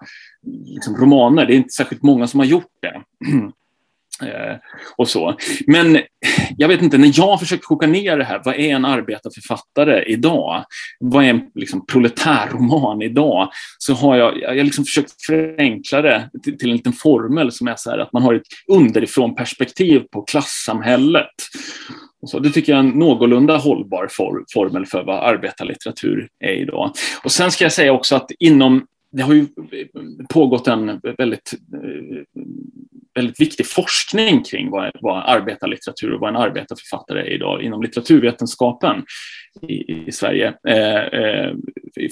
liksom, 0.65 0.95
romaner. 0.97 1.45
Det 1.45 1.53
är 1.53 1.57
inte 1.57 1.73
särskilt 1.73 2.03
många 2.03 2.27
som 2.27 2.39
har 2.39 2.47
gjort 2.47 2.71
det. 2.81 3.01
Eh, 4.21 4.55
och 4.97 5.09
så. 5.09 5.35
Men 5.67 6.01
jag 6.57 6.67
vet 6.67 6.81
inte, 6.81 6.97
när 6.97 7.11
jag 7.15 7.39
försökt 7.39 7.65
koka 7.65 7.87
ner 7.87 8.17
det 8.17 8.23
här, 8.23 8.41
vad 8.45 8.55
är 8.55 8.75
en 8.75 8.85
arbetarförfattare 8.85 10.03
idag? 10.03 10.65
Vad 10.99 11.25
är 11.25 11.29
en 11.29 11.41
liksom, 11.55 11.85
proletärroman 11.85 13.01
idag? 13.01 13.49
Så 13.77 13.93
har 13.93 14.15
jag, 14.15 14.41
jag 14.41 14.65
liksom 14.65 14.85
försökt 14.85 15.25
förenkla 15.25 16.01
det 16.01 16.29
till, 16.43 16.57
till, 16.57 16.69
en 16.69 16.75
liten 16.75 16.93
formel 16.93 17.51
som 17.51 17.67
är 17.67 17.75
så 17.77 17.89
här 17.89 17.97
att 17.97 18.13
man 18.13 18.23
har 18.23 18.33
ett 18.33 18.41
underifrån 18.67 19.35
perspektiv 19.35 19.99
på 19.99 20.21
klassamhället. 20.21 21.35
Så, 22.25 22.39
det 22.39 22.49
tycker 22.49 22.71
jag 22.71 22.79
är 22.79 22.89
en 22.89 22.99
någorlunda 22.99 23.57
hållbar 23.57 24.07
for, 24.11 24.45
formel 24.53 24.85
för 24.85 25.03
vad 25.03 25.23
arbetarlitteratur 25.23 26.29
är 26.39 26.53
idag. 26.53 26.91
Och 27.23 27.31
sen 27.31 27.51
ska 27.51 27.65
jag 27.65 27.73
säga 27.73 27.93
också 27.93 28.15
att 28.15 28.31
inom 28.39 28.87
det 29.11 29.23
har 29.23 29.33
ju 29.33 29.47
pågått 30.29 30.67
en 30.67 31.01
väldigt, 31.17 31.53
eh, 31.73 32.41
väldigt 33.15 33.39
viktig 33.39 33.67
forskning 33.67 34.43
kring 34.43 34.69
vad, 34.69 34.91
vad 35.01 35.23
arbetarlitteratur 35.25 36.13
och 36.13 36.19
vad 36.19 36.29
en 36.29 36.35
arbetarförfattare 36.35 37.21
är 37.21 37.33
idag 37.33 37.63
inom 37.63 37.81
litteraturvetenskapen 37.81 39.03
i, 39.67 40.07
i 40.07 40.11
Sverige. 40.11 40.53
Eh, 40.67 41.19
eh, 41.19 41.51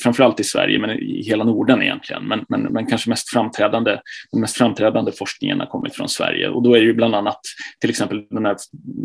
framförallt 0.04 0.40
i 0.40 0.44
Sverige, 0.44 0.80
men 0.80 0.90
i 0.90 1.24
hela 1.24 1.44
Norden 1.44 1.82
egentligen. 1.82 2.28
Men, 2.28 2.46
men, 2.50 2.62
men 2.62 2.86
kanske 2.86 3.10
mest 3.10 3.30
framträdande, 3.30 4.00
den 4.32 4.42
mest 4.42 4.58
framträdande 4.58 5.12
forskningen 5.12 5.60
har 5.60 5.68
kommit 5.68 5.96
från 5.96 6.10
Sverige. 6.10 6.50
Och 6.50 6.64
då 6.64 6.76
är 6.76 6.80
det 6.80 6.86
ju 6.86 6.94
bland 6.94 7.16
annat 7.16 7.40
till 7.82 7.90
exempel 7.90 8.28
den 8.30 8.46
här 8.46 8.56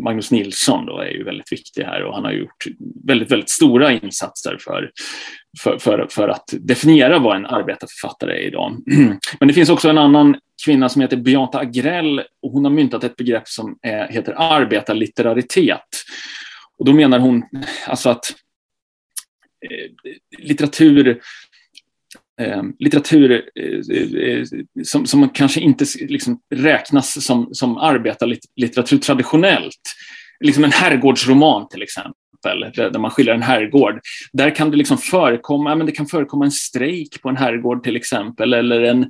Magnus 0.03 0.31
Nilsson 0.31 0.85
då 0.85 0.99
är 0.99 1.09
ju 1.09 1.23
väldigt 1.23 1.51
viktig 1.51 1.83
här 1.83 2.03
och 2.03 2.15
han 2.15 2.23
har 2.23 2.31
gjort 2.31 2.65
väldigt, 3.07 3.31
väldigt 3.31 3.49
stora 3.49 3.91
insatser 3.91 4.57
för, 4.59 4.91
för, 5.63 5.77
för, 5.77 6.07
för 6.11 6.29
att 6.29 6.53
definiera 6.59 7.19
vad 7.19 7.35
en 7.35 7.45
arbetarförfattare 7.45 8.31
är 8.31 8.47
idag. 8.47 8.77
Men 9.39 9.47
det 9.47 9.53
finns 9.53 9.69
också 9.69 9.89
en 9.89 9.97
annan 9.97 10.35
kvinna 10.65 10.89
som 10.89 11.01
heter 11.01 11.17
Beata 11.17 11.59
Agrell 11.59 12.19
och 12.19 12.51
hon 12.51 12.65
har 12.65 12.71
myntat 12.71 13.03
ett 13.03 13.15
begrepp 13.15 13.47
som 13.47 13.77
är, 13.81 14.07
heter 14.07 14.33
arbetarlitteraritet. 14.37 15.87
Och 16.77 16.85
då 16.85 16.93
menar 16.93 17.19
hon 17.19 17.43
alltså 17.87 18.09
att 18.09 18.35
eh, 19.69 20.13
litteratur 20.37 21.21
eh, 22.41 22.63
litteratur 22.79 23.49
eh, 23.55 24.27
eh 24.27 24.43
som, 24.83 25.05
som 25.05 25.29
kanske 25.29 25.59
inte 25.59 25.85
liksom 25.99 26.39
räknas 26.55 27.25
som, 27.25 27.49
som 27.53 27.77
arbetarlitteratur 27.77 28.97
traditionellt. 28.97 29.95
Liksom 30.39 30.63
en 30.63 30.71
herrgårdsroman 30.71 31.67
till 31.67 31.81
exempel 31.83 32.13
där 32.75 32.99
man 32.99 33.11
skildrar 33.11 33.35
en 33.35 33.41
herrgård. 33.41 33.99
Där 34.33 34.55
kan 34.55 34.71
det 34.71 34.77
liksom 34.77 34.97
förekomma, 34.97 35.75
men 35.75 35.85
det 35.85 35.91
kan 35.91 36.05
förekomma 36.05 36.45
en 36.45 36.51
strejk 36.51 37.21
på 37.21 37.29
en 37.29 37.37
herrgård 37.37 37.83
till 37.83 37.95
exempel, 37.95 38.53
eller 38.53 38.81
en, 38.81 39.09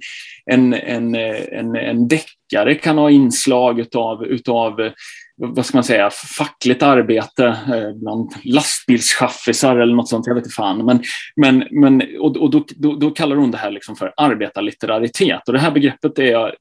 en, 0.51 0.73
en, 0.73 1.15
en, 1.15 1.75
en 1.75 2.07
deckare 2.07 2.75
kan 2.75 2.97
ha 2.97 3.11
inslag 3.11 3.79
utav, 3.79 4.25
utav 4.25 4.91
vad 5.37 5.65
ska 5.65 5.77
man 5.77 5.83
säga, 5.83 6.09
fackligt 6.37 6.83
arbete 6.83 7.45
eh, 7.45 7.91
bland 7.95 8.33
lastbilschaffisar 8.43 9.77
eller 9.77 9.95
något 9.95 10.09
sånt, 10.09 10.27
jag 10.27 10.35
vet 10.35 10.43
inte 10.43 10.55
fan. 10.55 10.85
Men, 10.85 11.03
men, 11.35 11.67
men, 11.71 12.03
och 12.19 12.37
och 12.37 12.49
då, 12.49 12.65
då, 12.75 12.95
då 12.95 13.11
kallar 13.11 13.35
hon 13.35 13.51
det 13.51 13.57
här 13.57 13.71
liksom 13.71 13.95
för 13.95 14.13
arbetarlitteraritet 14.17 15.47
och 15.47 15.53
det 15.53 15.59
här 15.59 15.71
begreppet 15.71 16.19
är 16.19 16.31
jag 16.31 16.51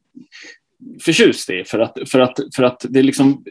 förtjust 1.04 1.50
i 1.50 1.64
för 1.66 1.78
att, 1.78 1.99
för 2.06 2.21
att, 2.21 2.38
för 2.56 2.62
att 2.62 2.87
det 2.88 3.02
liksom 3.02 3.44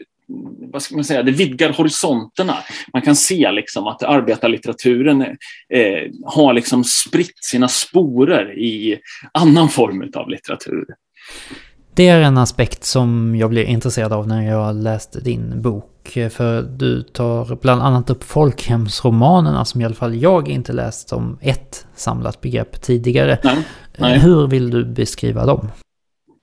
vad 0.72 0.82
ska 0.82 0.94
man 0.94 1.04
säga, 1.04 1.22
det 1.22 1.32
vidgar 1.32 1.72
horisonterna. 1.72 2.56
Man 2.92 3.02
kan 3.02 3.16
se 3.16 3.52
liksom 3.52 3.86
att 3.86 4.02
arbetarlitteraturen 4.02 5.22
eh, 5.22 6.10
har 6.24 6.52
liksom 6.52 6.84
spritt 6.84 7.44
sina 7.44 7.68
sporer 7.68 8.58
i 8.58 8.98
annan 9.32 9.68
form 9.68 10.10
av 10.14 10.28
litteratur. 10.28 10.84
Det 11.94 12.08
är 12.08 12.20
en 12.20 12.38
aspekt 12.38 12.84
som 12.84 13.36
jag 13.36 13.50
blev 13.50 13.68
intresserad 13.68 14.12
av 14.12 14.28
när 14.28 14.42
jag 14.42 14.76
läste 14.76 15.20
din 15.20 15.62
bok. 15.62 15.90
För 16.30 16.62
du 16.62 17.02
tar 17.02 17.58
bland 17.62 17.82
annat 17.82 18.10
upp 18.10 18.24
folkhemsromanerna 18.24 19.64
som 19.64 19.80
i 19.80 19.84
alla 19.84 19.94
fall 19.94 20.14
jag 20.14 20.48
inte 20.48 20.72
läst 20.72 21.08
som 21.08 21.38
ett 21.40 21.86
samlat 21.94 22.40
begrepp 22.40 22.82
tidigare. 22.82 23.38
Nej, 23.44 23.56
nej. 23.98 24.18
Hur 24.18 24.46
vill 24.46 24.70
du 24.70 24.84
beskriva 24.84 25.46
dem? 25.46 25.68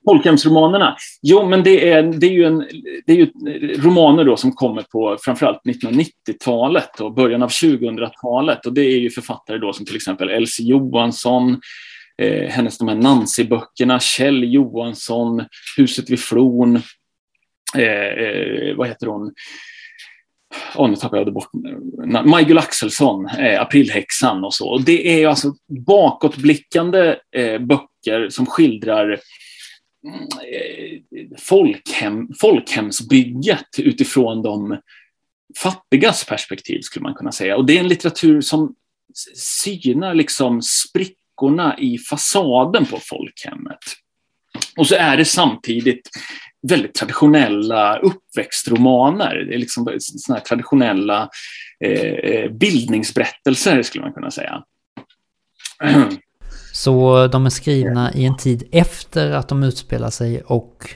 Folkhemsromanerna? 0.04 0.96
Jo, 1.22 1.48
men 1.48 1.62
det 1.62 1.90
är, 1.90 2.02
det 2.02 2.26
är 2.26 2.30
ju, 2.30 2.44
en, 2.44 2.58
det 3.06 3.12
är 3.12 3.16
ju 3.16 3.30
romaner 3.74 4.24
då 4.24 4.36
som 4.36 4.52
kommer 4.52 4.82
på 4.82 5.16
framförallt 5.20 5.60
1990-talet 5.64 7.00
och 7.00 7.14
början 7.14 7.42
av 7.42 7.48
2000-talet. 7.48 8.66
Och 8.66 8.72
det 8.72 8.82
är 8.82 8.98
ju 8.98 9.10
författare 9.10 9.58
då 9.58 9.72
som 9.72 9.86
till 9.86 9.96
exempel 9.96 10.30
Elsie 10.30 10.66
Johansson, 10.66 11.60
eh, 12.22 12.50
hennes 12.50 12.78
de 12.78 12.88
här 12.88 12.94
Nancy-böckerna, 12.94 14.00
Kjell 14.00 14.54
Johansson, 14.54 15.44
Huset 15.76 16.10
vid 16.10 16.20
Flon, 16.20 16.76
eh, 17.76 17.82
eh, 17.84 18.76
vad 18.76 18.88
heter 18.88 19.06
hon? 19.06 19.32
Oh, 20.76 20.90
nu 20.90 20.96
tappade 20.96 21.20
jag 21.20 21.26
det 21.26 21.32
bort. 21.32 21.50
Majgull 22.24 22.58
Axelsson, 22.58 23.26
eh, 23.26 23.60
Aprilhäxan 23.60 24.44
och 24.44 24.54
så. 24.54 24.68
Och 24.68 24.82
det 24.82 25.22
är 25.22 25.28
alltså 25.28 25.54
bakåtblickande 25.86 27.16
eh, 27.36 27.58
böcker 27.58 28.28
som 28.28 28.46
skildrar 28.46 29.12
Eh, 29.12 29.18
Eh, 30.04 30.98
folkhem, 31.38 32.28
folkhemsbygget 32.40 33.78
utifrån 33.78 34.42
de 34.42 34.78
fattigas 35.58 36.24
perspektiv, 36.24 36.80
skulle 36.80 37.02
man 37.02 37.14
kunna 37.14 37.32
säga. 37.32 37.56
Och 37.56 37.66
det 37.66 37.76
är 37.76 37.80
en 37.80 37.88
litteratur 37.88 38.40
som 38.40 38.74
synar 39.34 40.14
liksom 40.14 40.62
sprickorna 40.62 41.78
i 41.78 41.98
fasaden 41.98 42.86
på 42.86 42.98
folkhemmet. 43.02 43.78
Och 44.76 44.86
så 44.86 44.94
är 44.94 45.16
det 45.16 45.24
samtidigt 45.24 46.10
väldigt 46.68 46.94
traditionella 46.94 47.98
uppväxtromaner. 47.98 49.34
Det 49.34 49.54
är 49.54 49.58
liksom 49.58 49.98
såna 49.98 50.40
traditionella 50.40 51.28
eh, 51.84 52.00
eh, 52.00 52.50
bildningsberättelser, 52.50 53.82
skulle 53.82 54.04
man 54.04 54.12
kunna 54.12 54.30
säga. 54.30 54.64
Så 56.72 57.26
de 57.26 57.46
är 57.46 57.50
skrivna 57.50 58.12
i 58.14 58.24
en 58.24 58.36
tid 58.36 58.68
efter 58.72 59.30
att 59.30 59.48
de 59.48 59.62
utspelar 59.62 60.10
sig 60.10 60.42
och 60.42 60.90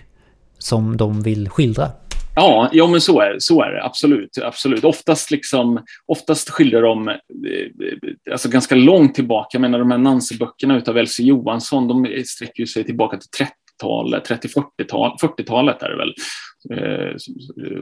som 0.58 0.96
de 0.96 1.22
vill 1.22 1.48
skildra. 1.48 1.90
Ja, 2.36 2.70
ja 2.72 2.86
men 2.86 3.00
så 3.00 3.20
är, 3.20 3.36
så 3.38 3.62
är 3.62 3.72
det. 3.72 3.84
Absolut. 3.84 4.38
absolut. 4.42 4.84
Oftast, 4.84 5.30
liksom, 5.30 5.84
oftast 6.06 6.50
skildrar 6.50 6.82
de 6.82 7.08
eh, 7.08 7.14
eh, 7.14 8.32
alltså 8.32 8.48
ganska 8.48 8.74
långt 8.74 9.14
tillbaka. 9.14 9.48
Jag 9.52 9.60
menar 9.60 9.78
de 9.78 9.90
här 9.90 9.98
Nancy-böckerna 9.98 10.82
av 10.86 10.98
Elsie 10.98 11.26
Johansson, 11.26 11.88
de 11.88 12.22
sträcker 12.26 12.66
sig 12.66 12.84
tillbaka 12.84 13.16
till 13.16 13.46
30-talet, 13.46 14.30
30-40-talet 14.30 15.20
40-talet 15.20 15.82
är 15.82 15.88
det 15.88 15.96
väl. 15.96 16.14
Eh, 16.70 17.14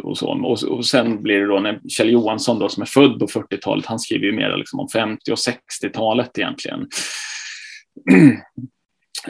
och, 0.03 0.19
så. 0.19 0.27
Och, 0.27 0.63
och, 0.63 0.87
sen 0.87 1.23
blir 1.23 1.41
det 1.41 1.47
då 1.47 1.59
när 1.59 1.81
Kjell 1.89 2.11
Johansson 2.11 2.59
då, 2.59 2.69
som 2.69 2.83
är 2.83 2.87
född 2.87 3.19
på 3.19 3.27
40-talet, 3.27 3.87
han 3.87 3.99
skriver 3.99 4.27
ju 4.27 4.33
mer 4.33 4.57
liksom 4.57 4.81
om 4.81 4.89
50 4.89 5.33
och 5.33 5.39
60-talet 5.39 6.39
egentligen. 6.39 6.87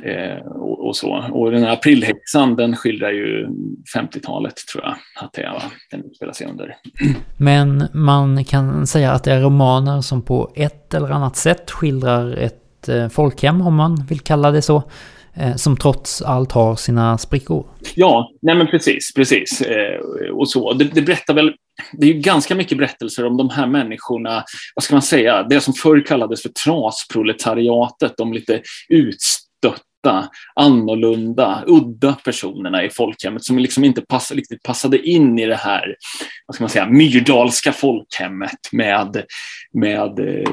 Eh, 0.02 0.47
och, 0.47 0.87
och, 0.87 0.97
så. 0.97 1.25
Och 1.33 1.50
den 1.50 1.62
här 1.62 1.73
aprilhäxan 1.73 2.56
den 2.56 2.76
skildrar 2.76 3.11
ju 3.11 3.47
50-talet 3.97 4.54
tror 4.73 4.85
jag 4.85 4.94
att 5.25 5.33
det 5.33 5.42
är, 5.42 5.52
va? 5.52 5.62
den 5.90 6.04
utspelar 6.04 6.33
sig 6.33 6.47
under. 6.47 6.76
Men 7.37 7.88
man 7.92 8.44
kan 8.44 8.87
säga 8.87 9.12
att 9.12 9.25
det 9.25 9.33
är 9.33 9.40
romaner 9.40 10.00
som 10.00 10.23
på 10.23 10.52
ett 10.54 10.94
eller 10.94 11.11
annat 11.11 11.37
sätt 11.37 11.71
skildrar 11.71 12.37
ett 12.37 12.88
eh, 12.88 13.09
folkhem, 13.09 13.61
om 13.61 13.75
man 13.75 14.06
vill 14.09 14.21
kalla 14.21 14.50
det 14.50 14.62
så, 14.62 14.76
eh, 14.76 14.83
Eh, 15.37 15.57
som 15.57 15.76
trots 15.76 16.23
allt 16.23 16.53
har 16.53 16.76
sina 16.76 17.19
sprickor. 17.19 17.67
Ja, 17.95 18.31
nej 18.43 18.55
men 18.55 18.67
precis, 18.67 19.14
precis. 19.14 19.61
Eh, 19.61 20.00
och 20.33 20.49
så. 20.49 20.73
Det, 20.73 20.85
det 20.85 21.03
berättar 21.03 21.35
väl 21.35 21.53
det 21.93 22.07
är 22.07 22.12
ju 22.14 22.21
ganska 22.21 22.55
mycket 22.55 22.79
berättelser 22.79 23.26
om 23.26 23.37
de 23.37 23.50
här 23.50 23.67
människorna, 23.67 24.45
vad 24.75 24.83
ska 24.83 24.95
man 24.95 25.03
säga, 25.03 25.43
det 25.43 25.61
som 25.61 25.75
förr 25.75 26.05
kallades 26.07 26.43
för 26.43 26.49
trasproletariatet, 26.49 28.12
de 28.17 28.33
lite 28.33 28.62
utstötta, 28.88 30.29
annorlunda, 30.55 31.64
udda 31.67 32.12
personerna 32.25 32.85
i 32.85 32.91
folkhemmet 32.91 33.45
som 33.45 33.59
liksom 33.59 33.85
inte 33.85 34.00
pass, 34.00 34.33
riktigt 34.33 34.62
passade 34.62 34.99
in 34.99 35.38
i 35.38 35.47
det 35.47 35.57
här 35.57 35.97
vad 36.47 36.55
ska 36.55 36.64
man 36.64 36.71
säga, 36.71 36.87
myrdalska 36.87 37.73
folkhemmet 37.73 38.59
med, 38.73 39.25
med 39.73 40.19
eh, 40.19 40.50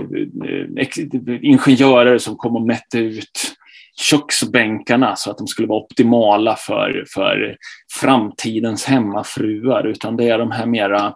eh 0.78 1.38
ingenjörer 1.42 2.18
som 2.18 2.38
kom 2.38 2.56
och 2.56 2.68
mätte 2.68 2.98
ut 2.98 3.56
köksbänkarna 4.02 5.16
så 5.16 5.32
att 5.32 5.38
de 5.38 5.48
skulle 5.48 5.68
vara 5.68 5.84
optimala 5.84 6.56
för, 6.56 7.06
för 7.14 7.56
framtidens 8.00 8.86
hemmafruar, 8.86 9.88
utan 9.88 10.18
det 10.18 10.30
är 10.30 10.38
de 10.38 10.52
här 10.52 10.66
mera 10.66 11.14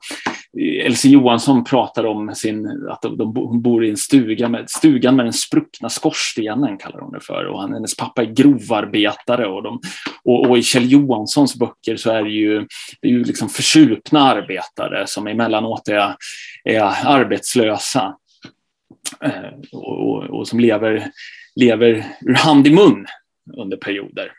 eh, 0.59 0.85
Elsie 0.85 1.11
Johansson 1.11 1.63
pratar 1.63 2.05
om 2.05 2.35
sin, 2.35 2.87
att 2.89 3.01
de, 3.01 3.17
de, 3.17 3.35
hon 3.35 3.61
bor 3.61 3.85
i 3.85 3.89
en 3.89 3.97
stuga 3.97 4.49
med, 4.49 4.69
stugan 4.69 5.15
med 5.15 5.25
den 5.25 5.33
spruckna 5.33 5.89
skorstenen, 5.89 6.77
kallar 6.77 6.99
hon 6.99 7.11
det 7.11 7.19
för. 7.19 7.45
Och 7.45 7.61
han, 7.61 7.73
hennes 7.73 7.97
pappa 7.97 8.21
är 8.21 8.25
grovarbetare. 8.25 9.47
Och, 9.47 9.63
de, 9.63 9.79
och, 10.23 10.49
och, 10.49 10.57
i 10.57 10.63
Kjell 10.63 10.91
Johanssons 10.91 11.55
böcker 11.55 11.95
så 11.97 12.11
är 12.11 12.23
det 12.23 12.31
ju, 12.31 12.59
det 13.01 13.07
är 13.07 13.11
ju 13.11 13.23
liksom 13.23 13.49
försupna 13.49 14.21
arbetare 14.21 15.07
som 15.07 15.27
emellanåt 15.27 15.87
är, 15.87 16.15
är 16.63 16.81
arbetslösa 17.05 18.15
och, 19.71 20.09
och, 20.09 20.23
och 20.23 20.47
som 20.47 20.59
lever, 20.59 21.07
lever 21.55 22.05
ur 22.21 22.33
hand 22.33 22.67
i 22.67 22.69
mun 22.69 23.05
under 23.57 23.77
perioder. 23.77 24.31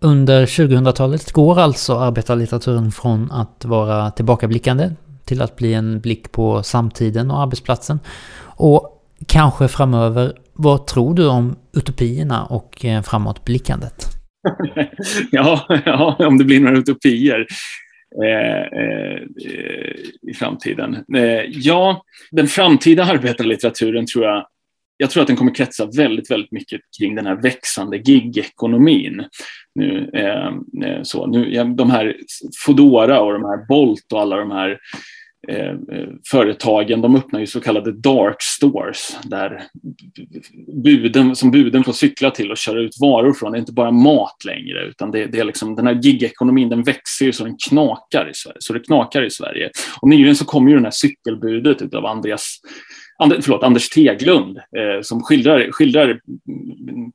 Under 0.00 0.46
2000-talet 0.46 1.32
går 1.32 1.58
alltså 1.58 1.98
arbetarlitteraturen 1.98 2.92
från 2.92 3.32
att 3.32 3.64
vara 3.64 4.10
tillbakablickande 4.10 4.90
till 5.24 5.42
att 5.42 5.56
bli 5.56 5.74
en 5.74 6.00
blick 6.00 6.32
på 6.32 6.62
samtiden 6.62 7.30
och 7.30 7.40
arbetsplatsen. 7.40 7.98
Och 8.44 9.02
kanske 9.28 9.68
framöver, 9.68 10.32
vad 10.52 10.86
tror 10.86 11.14
du 11.14 11.26
om 11.28 11.56
utopierna 11.76 12.44
och 12.44 12.84
eh, 12.84 13.02
framåtblickandet? 13.02 14.06
ja, 15.30 15.66
ja, 15.84 16.16
om 16.18 16.38
det 16.38 16.44
blir 16.44 16.60
några 16.60 16.78
utopier. 16.78 17.46
Eh, 18.24 18.80
eh, 18.80 19.22
I 20.22 20.34
framtiden. 20.34 20.94
Eh, 21.16 21.44
ja, 21.48 22.04
den 22.30 22.46
framtida 22.46 23.04
arbetarlitteraturen 23.04 24.06
tror 24.06 24.24
jag 24.24 24.46
jag 24.98 25.10
tror 25.10 25.20
att 25.20 25.26
den 25.26 25.36
kommer 25.36 25.54
kretsa 25.54 25.86
väldigt, 25.96 26.30
väldigt 26.30 26.52
mycket 26.52 26.80
kring 26.98 27.14
den 27.14 27.26
här 27.26 27.36
växande 27.42 27.96
gigekonomin. 27.96 29.24
Nu, 29.74 30.10
eh, 30.14 30.46
eh 30.88 31.02
så, 31.02 31.26
nu, 31.26 31.54
ja, 31.54 31.64
de 31.64 31.90
här 31.90 32.16
Fodora 32.66 33.20
och 33.20 33.32
de 33.32 33.44
här 33.44 33.66
Bolt 33.66 34.12
och 34.12 34.20
alla 34.20 34.36
de 34.36 34.50
här 34.50 34.78
Eh, 35.48 35.74
företagen 36.30 37.00
de 37.00 37.16
öppnar 37.16 37.40
ju 37.40 37.46
så 37.46 37.60
kallade 37.60 37.92
dark 37.92 38.42
stores 38.42 39.18
där 39.24 39.62
buden, 40.82 41.36
som 41.36 41.50
buden 41.50 41.84
får 41.84 41.92
cykla 41.92 42.30
till 42.30 42.50
och 42.50 42.56
köra 42.56 42.80
ut 42.80 43.00
varor 43.00 43.32
från. 43.32 43.52
Det 43.52 43.58
är 43.58 43.60
inte 43.60 43.72
bara 43.72 43.90
mat 43.90 44.44
längre 44.46 44.86
utan 44.86 45.10
det, 45.10 45.26
det 45.26 45.38
är 45.38 45.44
liksom, 45.44 45.76
den 45.76 45.86
här 45.86 45.94
gigekonomin 45.94 46.68
den 46.68 46.82
växer 46.82 47.24
ju 47.24 47.32
så 47.32 47.44
den 47.44 47.56
knakar 47.68 48.30
i 48.30 48.34
Sverige. 48.34 48.56
Så 48.60 48.72
det 48.72 48.80
knakar 48.80 49.22
i 49.22 49.30
Sverige. 49.30 49.70
Och 50.00 50.08
nyligen 50.08 50.36
så 50.36 50.44
kom 50.44 50.68
ju 50.68 50.74
den 50.74 50.84
här 50.84 50.90
cykelbudet 50.90 51.94
av 51.94 52.06
Andreas 52.06 52.60
And, 53.18 53.44
förlåt, 53.44 53.62
Anders 53.62 53.88
Teglund 53.88 54.58
eh, 54.58 55.02
som 55.02 55.22
skildrar, 55.22 55.72
skildrar 55.72 56.20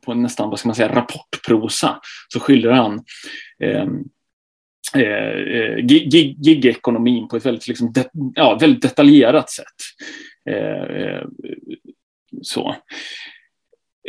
på 0.06 0.14
nästan 0.14 0.50
vad 0.50 0.60
ska 0.60 0.68
man 0.68 0.76
säga, 0.76 0.96
rapportprosa 0.96 2.00
så 2.28 2.40
skildrar 2.40 2.74
han 2.74 2.94
eh, 3.64 3.86
eh, 4.96 5.02
eh 5.02 5.76
gig, 5.86 6.36
gigekonomin 6.40 7.28
på 7.28 7.38
ett 7.38 7.46
väldigt, 7.46 7.68
liksom, 7.68 7.94
det, 7.94 8.10
ja, 8.36 8.58
väldigt 8.62 8.82
detaljerat 8.82 9.50
sätt. 9.50 9.66
Eh, 10.50 10.82
eh 10.82 11.24
så. 12.42 12.76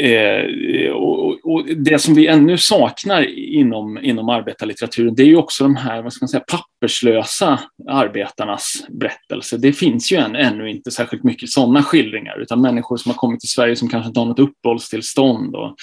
Eh, 0.01 0.91
och, 0.91 1.53
och, 1.53 1.67
det 1.77 1.99
som 1.99 2.15
vi 2.15 2.27
ännu 2.27 2.59
saknar 2.59 3.23
inom, 3.39 3.99
inom 4.03 4.29
arbetarlitteraturen 4.29 5.15
det 5.15 5.23
är 5.23 5.27
ju 5.27 5.37
också 5.37 5.65
de 5.65 5.77
här 5.77 6.03
vad 6.03 6.13
ska 6.13 6.23
man 6.23 6.29
säga, 6.29 6.45
papperslösa 6.51 7.61
arbetarnas 7.89 8.87
berättelser. 8.89 9.59
Det 9.59 9.73
finns 9.73 10.13
ju 10.13 10.17
än, 10.17 10.37
ännu 10.37 10.71
inte 10.71 10.91
särskilt 10.91 11.25
mycket 11.25 11.51
sådana 11.51 11.83
skildringar 11.83 12.41
utan 12.41 12.61
människor 12.61 12.97
som 12.97 13.11
har 13.11 13.17
kommit 13.17 13.41
till 13.41 13.49
Sverige 13.49 13.77
som 13.77 13.89
kanske 13.89 14.09
inte 14.09 14.21
har 14.21 14.27
något 14.27 14.39
uppehållstillstånd 14.39 15.57
och, 15.57 15.77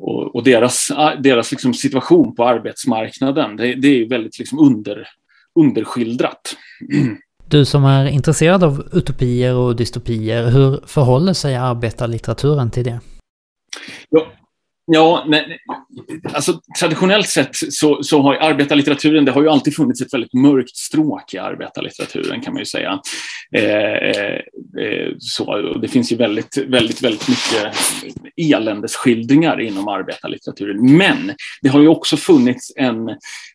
och, 0.00 0.34
och 0.34 0.44
deras, 0.44 0.88
deras 1.18 1.50
liksom 1.50 1.74
situation 1.74 2.34
på 2.34 2.44
arbetsmarknaden, 2.44 3.56
det, 3.56 3.74
det 3.74 3.88
är 3.88 4.08
väldigt 4.08 4.38
liksom 4.38 4.58
under, 4.58 5.08
underskildrat. 5.54 6.56
Du 7.46 7.64
som 7.64 7.84
är 7.84 8.06
intresserad 8.06 8.64
av 8.64 8.88
utopier 8.92 9.54
och 9.54 9.76
dystopier, 9.76 10.50
hur 10.50 10.86
förhåller 10.86 11.32
sig 11.32 11.56
arbetarlitteraturen 11.56 12.70
till 12.70 12.84
det? 12.84 13.00
Ja, 14.08 14.26
Ja, 14.92 15.24
nej, 15.28 15.58
alltså 16.32 16.60
traditionellt 16.78 17.28
sett 17.28 17.50
så, 17.52 18.02
så 18.02 18.22
har 18.22 18.34
arbetarlitteraturen, 18.34 19.24
det 19.24 19.32
har 19.32 19.42
ju 19.42 19.48
alltid 19.48 19.76
funnits 19.76 20.00
ett 20.00 20.14
väldigt 20.14 20.32
mörkt 20.32 20.76
stråk 20.76 21.34
i 21.34 21.38
arbetarlitteraturen 21.38 22.40
kan 22.40 22.52
man 22.52 22.60
ju 22.60 22.66
säga. 22.66 23.00
Eh, 23.56 23.64
eh, 23.64 24.34
eh 24.84 25.12
så, 25.18 25.72
det 25.82 25.88
finns 25.88 26.12
ju 26.12 26.16
väldigt, 26.16 26.56
väldigt, 26.56 27.02
väldigt 27.02 27.28
mycket 27.28 27.74
eländesskildringar 28.36 29.60
inom 29.60 29.88
arbetarlitteraturen. 29.88 30.96
Men 30.96 31.32
det 31.62 31.68
har 31.68 31.80
ju 31.80 31.88
också 31.88 32.16
funnits 32.16 32.72
en, 32.76 33.04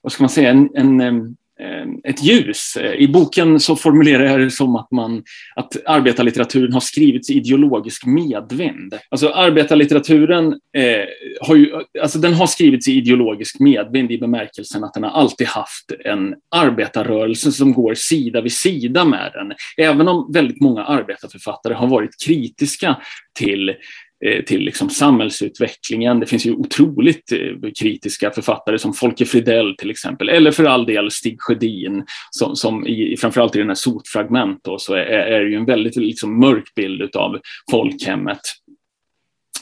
vad 0.02 0.12
ska 0.12 0.24
man 0.24 0.30
säga, 0.30 0.50
en, 0.50 1.02
en 1.02 1.36
Eh, 1.59 2.11
ett 2.11 2.23
ljus. 2.23 2.77
Eh, 2.77 2.93
I 2.93 3.07
boken 3.07 3.59
så 3.59 3.75
formulerar 3.75 4.25
jag 4.25 4.39
det 4.39 4.51
som 4.51 4.75
att, 4.75 4.91
man, 4.91 5.23
att 5.55 5.85
arbetarlitteraturen 5.85 6.73
har 6.73 6.79
skrivits 6.79 7.29
i 7.29 7.33
ideologisk 7.33 8.05
medvind. 8.05 8.93
Alltså 9.09 9.29
arbetarlitteraturen 9.29 10.47
eh, 10.77 11.05
har 11.41 11.55
ju, 11.55 11.71
alltså 12.01 12.19
den 12.19 12.33
har 12.33 12.47
skrivits 12.47 12.87
i 12.87 12.91
ideologisk 12.91 13.59
medvind 13.59 14.11
i 14.11 14.17
bemärkelsen 14.17 14.83
att 14.83 14.93
den 14.93 15.03
har 15.03 15.11
alltid 15.11 15.47
haft 15.47 15.91
en 16.05 16.35
arbetarrörelse 16.55 17.51
som 17.51 17.73
går 17.73 17.93
sida 17.93 18.41
vid 18.41 18.53
sida 18.53 19.05
med 19.05 19.31
den. 19.33 19.53
Även 19.87 20.07
om 20.07 20.31
väldigt 20.33 20.61
många 20.61 20.83
arbetarförfattare 20.83 21.73
har 21.73 21.87
varit 21.87 22.23
kritiska 22.25 22.97
till 23.37 23.75
Eh, 24.23 24.43
till 24.43 24.62
liksom 24.62 24.89
samhällsutvecklingen. 24.89 26.19
Det 26.19 26.25
finns 26.25 26.45
ju 26.45 26.51
otroligt 26.54 27.32
eh, 27.32 27.71
kritiska 27.80 28.32
författare 28.32 28.80
som 28.80 28.93
Folke 28.93 29.25
Fridell 29.25 29.75
till 29.78 29.89
exempel, 29.89 30.30
eller 30.30 30.51
för 30.51 30.63
all 30.63 30.86
del 30.86 31.12
Stig 31.12 31.41
Sjödin, 31.41 32.06
som, 32.32 32.56
som 32.56 32.88
i, 32.88 33.17
framförallt 33.17 33.56
i 33.56 33.60
den 33.60 33.67
här 33.67 33.75
Sotfragment 33.75 34.60
då, 34.63 34.80
så 34.80 34.93
är, 34.93 35.06
är 35.06 35.41
ju 35.41 35.56
en 35.56 35.65
väldigt 35.65 35.95
liksom, 35.95 36.39
mörk 36.39 36.75
bild 36.75 37.15
av 37.15 37.39
folkhemmet. 37.71 38.39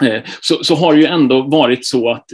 Eh, 0.04 0.22
så, 0.42 0.64
så 0.64 0.76
har 0.76 0.94
det 0.94 1.00
ju 1.00 1.06
ändå 1.06 1.42
varit 1.42 1.86
så 1.86 2.12
att 2.12 2.26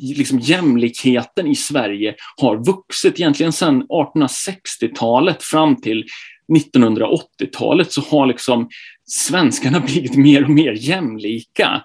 liksom 0.00 0.38
jämlikheten 0.38 1.46
i 1.46 1.54
Sverige 1.54 2.14
har 2.36 2.66
vuxit 2.66 3.20
egentligen 3.20 3.52
sedan 3.52 3.86
1860-talet 3.88 5.42
fram 5.42 5.80
till 5.80 6.04
1980-talet 6.52 7.92
så 7.92 8.00
har 8.00 8.26
liksom 8.26 8.68
svenskarna 9.06 9.80
blivit 9.86 10.16
mer 10.16 10.44
och 10.44 10.50
mer 10.50 10.72
jämlika. 10.72 11.82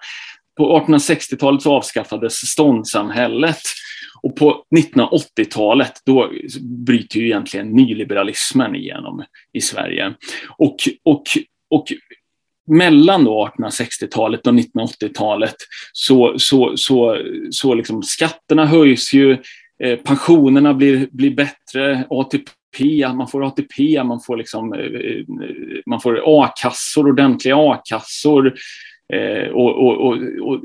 På 0.58 0.80
1860-talet 0.80 1.62
så 1.62 1.74
avskaffades 1.74 2.34
ståndssamhället 2.34 3.62
och 4.22 4.36
på 4.36 4.63
1980-talet 4.76 5.93
då 6.06 6.32
bryter 6.62 7.19
ju 7.19 7.26
egentligen 7.26 7.69
nyliberalismen 7.69 8.76
igenom 8.76 9.24
i 9.54 9.62
Sverige. 9.62 10.13
Och, 10.58 10.76
och, 11.04 11.24
och 11.69 11.86
mellan 12.67 13.28
1860-talet 13.28 14.48
och 14.48 14.54
1980-talet 14.54 15.56
så, 15.93 16.34
så, 16.38 16.78
så, 16.78 17.17
så 17.52 17.74
liksom 17.74 18.04
skatterna 18.04 18.65
höjs 18.65 19.13
ju, 19.13 19.32
eh, 19.84 19.95
pensionerna 20.00 20.74
blir, 20.74 21.08
blir 21.12 21.36
bättre, 21.36 22.08
ATP, 22.10 22.52
man 23.15 23.27
får 23.27 23.47
ATP, 23.47 24.03
man 24.03 24.19
får, 24.19 24.38
liksom, 24.38 24.73
eh, 24.73 24.79
eh, 24.79 25.25
man 25.86 26.01
får 26.01 26.21
a-kassor, 26.25 27.10
ordentliga 27.10 27.55
a-kassor. 27.58 28.53
Eh, 29.13 29.49
och, 29.49 29.88
och, 29.88 30.08
och, 30.08 30.17
och 30.41 30.63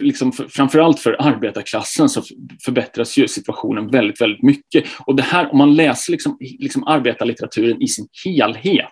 liksom 0.00 0.32
för, 0.32 0.48
framförallt 0.48 1.00
för 1.00 1.16
arbetarklassen 1.18 2.08
så 2.08 2.22
förbättras 2.64 3.16
ju 3.16 3.28
situationen 3.28 3.90
väldigt, 3.90 4.20
väldigt 4.20 4.42
mycket. 4.42 4.84
Och 5.06 5.16
det 5.16 5.22
här, 5.22 5.52
om 5.52 5.58
man 5.58 5.74
läser 5.74 6.12
liksom, 6.12 6.36
liksom 6.40 6.84
arbetarlitteraturen 6.84 7.82
i 7.82 7.88
sin 7.88 8.06
helhet 8.24 8.88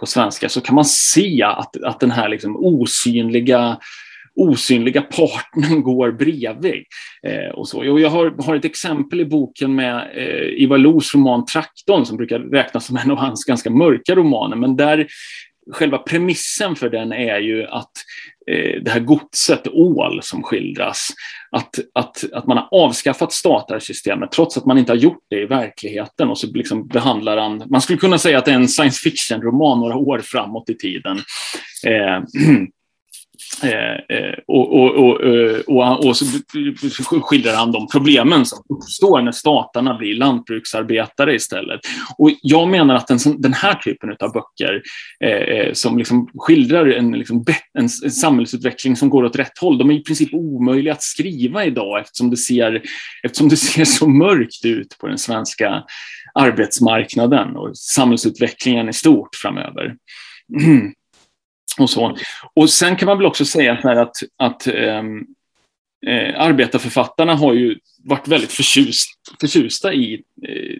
på 0.00 0.06
svenska 0.06 0.48
så 0.48 0.60
kan 0.60 0.74
man 0.74 0.84
se 0.84 1.42
att, 1.42 1.82
att 1.82 2.00
den 2.00 2.10
här 2.10 2.28
liksom 2.28 2.56
osynliga 2.56 3.78
osynliga 4.36 5.02
partnern 5.02 5.82
går 5.82 6.12
bredvid. 6.12 6.84
Eh, 7.26 7.54
och 7.54 7.68
så. 7.68 7.92
Och 7.92 8.00
jag 8.00 8.10
har, 8.10 8.44
har, 8.44 8.56
ett 8.56 8.64
exempel 8.64 9.20
i 9.20 9.24
boken 9.24 9.74
med 9.74 10.10
eh, 10.14 10.62
Ivar 10.62 10.78
Los 10.78 11.14
roman 11.14 11.44
Traktorn 11.44 12.06
som 12.06 12.16
brukar 12.16 12.38
räknas 12.38 12.86
som 12.86 12.96
en 12.96 13.10
av 13.10 13.16
hans 13.16 13.44
ganska 13.44 13.70
mörka 13.70 14.14
romaner, 14.14 14.56
men 14.56 14.76
där 14.76 15.06
själva 15.72 15.98
premissen 15.98 16.76
för 16.76 16.90
den 16.90 17.12
är 17.12 17.38
ju 17.38 17.66
att 17.66 17.90
eh, 18.50 18.82
det 18.82 18.90
här 18.90 19.00
godset 19.00 19.68
ål 19.68 20.22
som 20.22 20.42
skildras, 20.42 21.08
att, 21.50 21.78
att, 21.94 22.32
att 22.32 22.46
man 22.46 22.56
har 22.56 22.68
avskaffat 22.70 23.32
statarsystemet 23.32 24.32
trots 24.32 24.56
att 24.56 24.66
man 24.66 24.78
inte 24.78 24.92
har 24.92 24.96
gjort 24.96 25.24
det 25.30 25.40
i 25.40 25.46
verkligheten 25.46 26.28
och 26.28 26.38
så 26.38 26.46
liksom 26.46 26.86
behandlar 26.86 27.36
han, 27.36 27.62
man 27.70 27.80
skulle 27.80 27.98
kunna 27.98 28.18
säga 28.18 28.38
att 28.38 28.44
det 28.44 28.50
är 28.50 28.54
en 28.54 28.68
science 28.68 29.00
fiction-roman 29.10 29.80
några 29.80 29.96
år 29.96 30.18
framåt 30.18 30.70
i 30.70 30.74
tiden. 30.74 31.16
Eh, 31.86 32.22
Eh, 33.62 34.16
eh, 34.16 34.34
och, 34.46 34.80
och, 34.80 34.94
och, 34.94 35.24
eh, 35.24 35.60
och, 35.66 36.06
och, 36.06 36.16
så 36.16 36.24
skildrar 37.20 37.54
han 37.54 37.72
de 37.72 37.88
problemen 37.92 38.46
som 38.46 38.58
uppstår 38.68 39.22
när 39.22 39.32
statarna 39.32 39.98
blir 39.98 40.14
lantbruksarbetare 40.14 41.34
istället. 41.34 41.80
Och 42.18 42.30
jag 42.42 42.68
menar 42.68 42.94
att 42.94 43.08
den 43.38 43.52
här 43.52 43.74
typen 43.74 44.16
av 44.20 44.32
böcker 44.32 44.82
eh, 45.24 45.72
som 45.72 45.98
liksom 45.98 46.28
skildrar 46.34 46.86
en, 46.86 47.12
liksom, 47.12 47.44
en, 47.74 47.88
en 48.04 48.10
samhällsutveckling 48.10 48.96
som 48.96 49.10
går 49.10 49.24
åt 49.24 49.36
rätt 49.36 49.58
håll, 49.60 49.78
de 49.78 49.90
är 49.90 49.94
i 49.94 50.02
princip 50.02 50.34
omöjliga 50.34 50.92
att 50.92 51.02
skriva 51.02 51.64
idag 51.64 52.00
eftersom 52.00 52.30
det 52.30 52.36
ser, 52.36 52.82
eftersom 53.22 53.48
det 53.48 53.56
ser 53.56 53.84
så 53.84 54.08
mörkt 54.08 54.64
ut 54.64 54.96
på 55.00 55.06
den 55.06 55.18
svenska 55.18 55.82
arbetsmarknaden 56.34 57.56
och 57.56 57.78
samhällsutvecklingen 57.78 58.88
i 58.88 58.92
stort 58.92 59.34
framöver. 59.34 59.94
Och, 61.78 61.90
så. 61.90 62.16
och 62.54 62.70
sen 62.70 62.96
kan 62.96 63.06
man 63.06 63.18
väl 63.18 63.26
också 63.26 63.44
säga 63.44 63.72
att, 63.72 64.16
att 64.38 64.66
ähm, 64.66 65.26
eh, 66.06 66.40
arbetarförfattarna 66.40 67.34
har 67.34 67.54
ju 67.54 67.78
varit 68.04 68.28
väldigt 68.28 68.52
förtjust, 68.52 69.10
förtjusta 69.40 69.94
i 69.94 70.22
eh, 70.48 70.76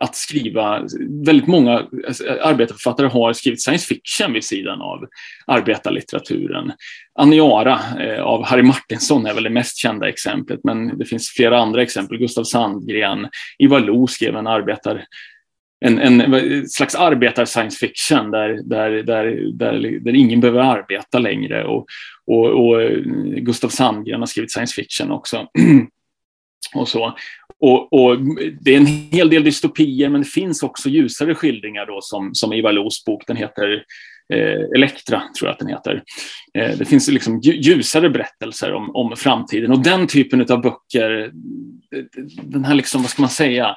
att 0.00 0.16
skriva, 0.16 0.82
väldigt 1.26 1.46
många 1.46 1.86
alltså, 2.06 2.24
arbetarförfattare 2.42 3.06
har 3.06 3.32
skrivit 3.32 3.62
science 3.62 3.86
fiction 3.86 4.32
vid 4.32 4.44
sidan 4.44 4.80
av 4.80 5.06
arbetarlitteraturen. 5.46 6.72
Aniara 7.18 7.80
eh, 8.00 8.22
av 8.22 8.44
Harry 8.44 8.62
Martinson 8.62 9.26
är 9.26 9.34
väl 9.34 9.44
det 9.44 9.50
mest 9.50 9.76
kända 9.76 10.08
exemplet, 10.08 10.60
men 10.64 10.98
det 10.98 11.04
finns 11.04 11.28
flera 11.28 11.58
andra 11.58 11.82
exempel. 11.82 12.18
Gustav 12.18 12.44
Sandgren, 12.44 13.28
Ivar 13.58 13.80
Lo 13.80 14.06
skrev 14.06 14.36
en 14.36 14.46
arbetar 14.46 15.04
en, 15.84 15.98
en 15.98 16.68
slags 16.68 16.94
arbetar-science 16.94 17.78
fiction 17.78 18.30
där, 18.30 18.60
där, 18.64 18.90
där, 18.90 19.52
där, 19.52 20.00
där 20.00 20.14
ingen 20.14 20.40
behöver 20.40 20.60
arbeta 20.60 21.18
längre. 21.18 21.64
Och, 21.64 21.86
och, 22.26 22.46
och 22.46 22.82
eh, 22.82 22.98
Gustav 23.36 23.68
Sandgren 23.68 24.20
har 24.20 24.26
skrivit 24.26 24.52
science 24.52 24.74
fiction 24.74 25.10
också. 25.10 25.46
och 26.74 26.88
så. 26.88 27.16
Och, 27.60 27.92
och, 27.92 28.18
det 28.60 28.74
är 28.74 28.76
en 28.76 28.86
hel 28.86 29.30
del 29.30 29.44
dystopier, 29.44 30.08
men 30.08 30.20
det 30.20 30.28
finns 30.28 30.62
också 30.62 30.88
ljusare 30.88 31.34
skildringar 31.34 31.86
då, 31.86 31.98
som, 32.02 32.34
som 32.34 32.52
Ivar 32.52 32.72
Los 32.72 33.04
bok, 33.04 33.22
den 33.26 33.36
heter 33.36 33.84
eh, 34.32 34.60
Elektra, 34.74 35.22
tror 35.38 35.48
jag 35.48 35.52
att 35.52 35.58
den 35.58 35.68
heter. 35.68 36.02
Eh, 36.58 36.78
det 36.78 36.84
finns 36.84 37.08
liksom 37.08 37.40
ljusare 37.40 38.10
berättelser 38.10 38.72
om, 38.72 38.96
om 38.96 39.16
framtiden 39.16 39.72
och 39.72 39.82
den 39.82 40.06
typen 40.06 40.46
av 40.50 40.62
böcker, 40.62 41.32
eh, 41.96 42.02
den 42.42 42.64
här, 42.64 42.74
liksom, 42.74 43.02
vad 43.02 43.10
ska 43.10 43.22
man 43.22 43.30
säga, 43.30 43.76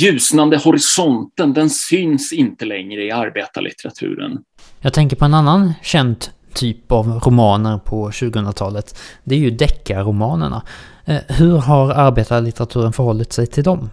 ljusnande 0.00 0.56
horisonten, 0.56 1.52
den 1.52 1.70
syns 1.70 2.32
inte 2.32 2.64
längre 2.64 3.04
i 3.04 3.10
arbetarlitteraturen. 3.10 4.38
Jag 4.80 4.92
tänker 4.92 5.16
på 5.16 5.24
en 5.24 5.34
annan 5.34 5.72
känd 5.82 6.24
typ 6.54 6.92
av 6.92 7.06
romaner 7.06 7.78
på 7.78 8.10
2000-talet. 8.10 8.98
Det 9.24 9.34
är 9.34 9.38
ju 9.38 9.50
deckarromanerna. 9.50 10.62
Eh, 11.06 11.20
hur 11.28 11.56
har 11.56 11.90
arbetarlitteraturen 11.90 12.92
förhållit 12.92 13.32
sig 13.32 13.46
till 13.46 13.64
dem? 13.64 13.90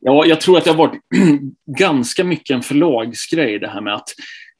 Ja, 0.00 0.26
jag 0.26 0.40
tror 0.40 0.58
att 0.58 0.64
det 0.64 0.70
har 0.70 0.76
varit 0.76 1.00
ganska 1.78 2.24
mycket 2.24 2.54
en 2.54 2.62
förlagsgrej 2.62 3.58
det 3.58 3.68
här 3.68 3.80
med 3.80 3.94
att 3.94 4.08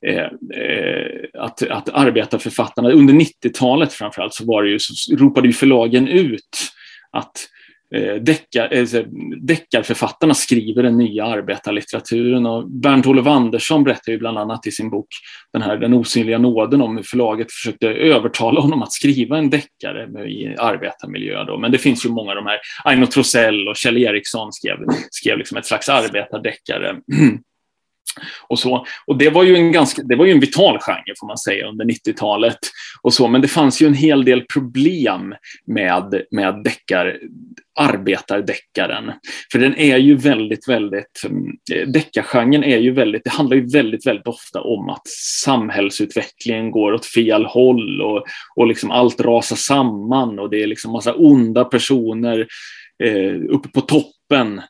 Eh, 0.06 0.16
eh 0.16 1.42
att, 1.42 1.62
att 1.62 1.88
arbetarförfattarna, 1.88 2.90
under 2.90 3.14
90-talet 3.14 3.92
framförallt, 3.92 4.34
så, 4.34 4.44
var 4.44 4.62
det 4.62 4.70
ju, 4.70 4.78
så 4.78 5.16
ropade 5.16 5.46
ju 5.46 5.52
förlagen 5.52 6.08
ut 6.08 6.72
att 7.12 7.32
Eh, 7.94 8.14
deckar, 8.14 8.72
eh, 8.72 9.04
deckarförfattarna 9.40 10.34
skriver 10.34 10.82
den 10.82 10.98
nya 10.98 11.24
arbetarlitteraturen. 11.24 12.46
Och 12.46 12.70
Bernt 12.70 13.06
Olof 13.06 13.26
Andersson 13.26 13.84
berättar 13.84 14.12
ju 14.12 14.18
bland 14.18 14.38
annat 14.38 14.66
i 14.66 14.70
sin 14.70 14.90
bok 14.90 15.06
den, 15.52 15.62
här, 15.62 15.76
den 15.76 15.94
osynliga 15.94 16.38
nåden 16.38 16.82
om 16.82 16.96
hur 16.96 17.04
förlaget 17.04 17.52
försökte 17.52 17.88
övertala 17.88 18.60
honom 18.60 18.82
att 18.82 18.92
skriva 18.92 19.38
en 19.38 19.50
deckare 19.50 20.28
i 20.28 20.56
arbetarmiljö. 20.58 21.44
Då. 21.44 21.58
Men 21.58 21.72
det 21.72 21.78
finns 21.78 22.06
ju 22.06 22.10
många 22.10 22.30
av 22.30 22.36
de 22.36 22.46
här, 22.46 22.58
Aino 22.84 23.06
Trosell 23.06 23.68
och 23.68 23.76
Kjell 23.76 23.98
Eriksson 23.98 24.52
skrev, 24.52 24.76
skrev 25.10 25.38
liksom 25.38 25.58
ett 25.58 25.66
slags 25.66 25.88
arbetardeckare. 25.88 26.96
Och, 28.48 28.58
så. 28.58 28.86
och 29.06 29.18
det 29.18 29.30
var 29.30 29.42
ju 29.42 29.56
en 29.56 29.72
ganska, 29.72 30.02
det 30.02 30.16
var 30.16 30.24
ju 30.24 30.32
en 30.32 30.40
vital 30.40 30.78
genre 30.80 31.14
får 31.20 31.26
man 31.26 31.38
säga 31.38 31.66
under 31.66 31.84
90-talet. 31.84 32.58
Och 33.02 33.14
så, 33.14 33.28
men 33.28 33.40
det 33.40 33.48
fanns 33.48 33.82
ju 33.82 33.86
en 33.86 33.94
hel 33.94 34.24
del 34.24 34.42
problem 34.42 35.34
med, 35.66 36.22
med 36.30 36.62
deckar, 36.64 37.18
arbetardeckaren. 37.78 39.12
För 39.52 39.58
den 39.58 39.76
är 39.76 39.96
ju 39.96 40.14
väldigt, 40.14 40.68
väldigt, 40.68 41.22
eh, 41.72 41.88
deckargenren 41.88 42.64
är 42.64 42.78
ju 42.78 42.90
väldigt, 42.90 43.24
det 43.24 43.30
handlar 43.30 43.56
ju 43.56 43.66
väldigt, 43.66 44.06
väldigt 44.06 44.26
ofta 44.26 44.60
om 44.60 44.88
att 44.88 45.08
samhällsutvecklingen 45.44 46.70
går 46.70 46.92
åt 46.92 47.06
fel 47.06 47.44
håll 47.44 48.02
och, 48.02 48.24
och 48.56 48.66
liksom 48.66 48.90
allt 48.90 49.20
rasar 49.20 49.56
samman 49.56 50.38
och 50.38 50.50
det 50.50 50.62
är 50.62 50.66
liksom 50.66 50.92
massa 50.92 51.14
onda 51.14 51.64
personer 51.64 52.46
eh, 53.04 53.34
uppe 53.50 53.68
på 53.68 53.80
toppen 53.80 54.60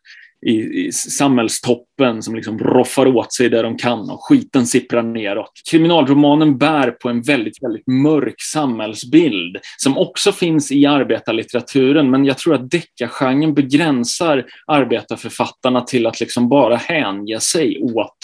i, 0.46 0.86
i 0.86 0.92
samhällstoppen 0.92 2.22
som 2.22 2.34
liksom 2.34 2.58
roffar 2.58 3.06
åt 3.06 3.32
sig 3.32 3.48
det 3.48 3.62
de 3.62 3.76
kan 3.76 4.10
och 4.10 4.24
skiten 4.24 4.66
sipprar 4.66 5.02
neråt. 5.02 5.52
Kriminalromanen 5.70 6.58
bär 6.58 6.90
på 6.90 7.08
en 7.08 7.22
väldigt, 7.22 7.62
väldigt 7.62 7.86
mörk 7.86 8.40
samhällsbild 8.52 9.56
som 9.76 9.98
också 9.98 10.32
finns 10.32 10.72
i 10.72 10.86
arbetarlitteraturen, 10.86 12.10
men 12.10 12.24
jag 12.24 12.38
tror 12.38 12.54
att 12.54 12.70
deckargenren 12.70 13.54
begränsar 13.54 14.44
arbetarförfattarna 14.66 15.80
till 15.80 16.06
att 16.06 16.20
liksom 16.20 16.48
bara 16.48 16.76
hänge 16.76 17.40
sig 17.40 17.80
åt, 17.82 18.16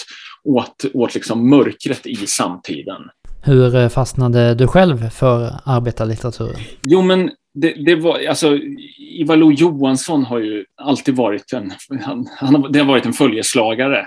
åt, 0.45 0.85
åt 0.95 1.15
liksom 1.15 1.51
mörkret 1.51 2.07
i 2.07 2.17
samtiden. 2.17 3.03
Hur 3.43 3.77
eh, 3.77 3.89
fastnade 3.89 4.55
du 4.55 4.67
själv 4.67 5.11
för 5.11 5.53
arbetarlitteraturen? 5.65 6.61
Jo, 6.83 7.03
men 7.03 7.31
det, 7.55 7.73
det, 7.87 7.95
var, 7.95 8.27
alltså, 8.29 8.59
Ivar 8.99 9.37
Lo 9.37 9.53
Johansson 9.53 10.25
har 10.25 10.39
ju 10.39 10.65
alltid 10.77 11.17
varit 11.17 11.53
en, 11.53 11.73
han, 12.01 12.29
han, 12.37 12.73
det 12.73 12.79
har 12.79 12.87
varit 12.87 13.07
en 13.07 13.13
följeslagare 13.13 14.07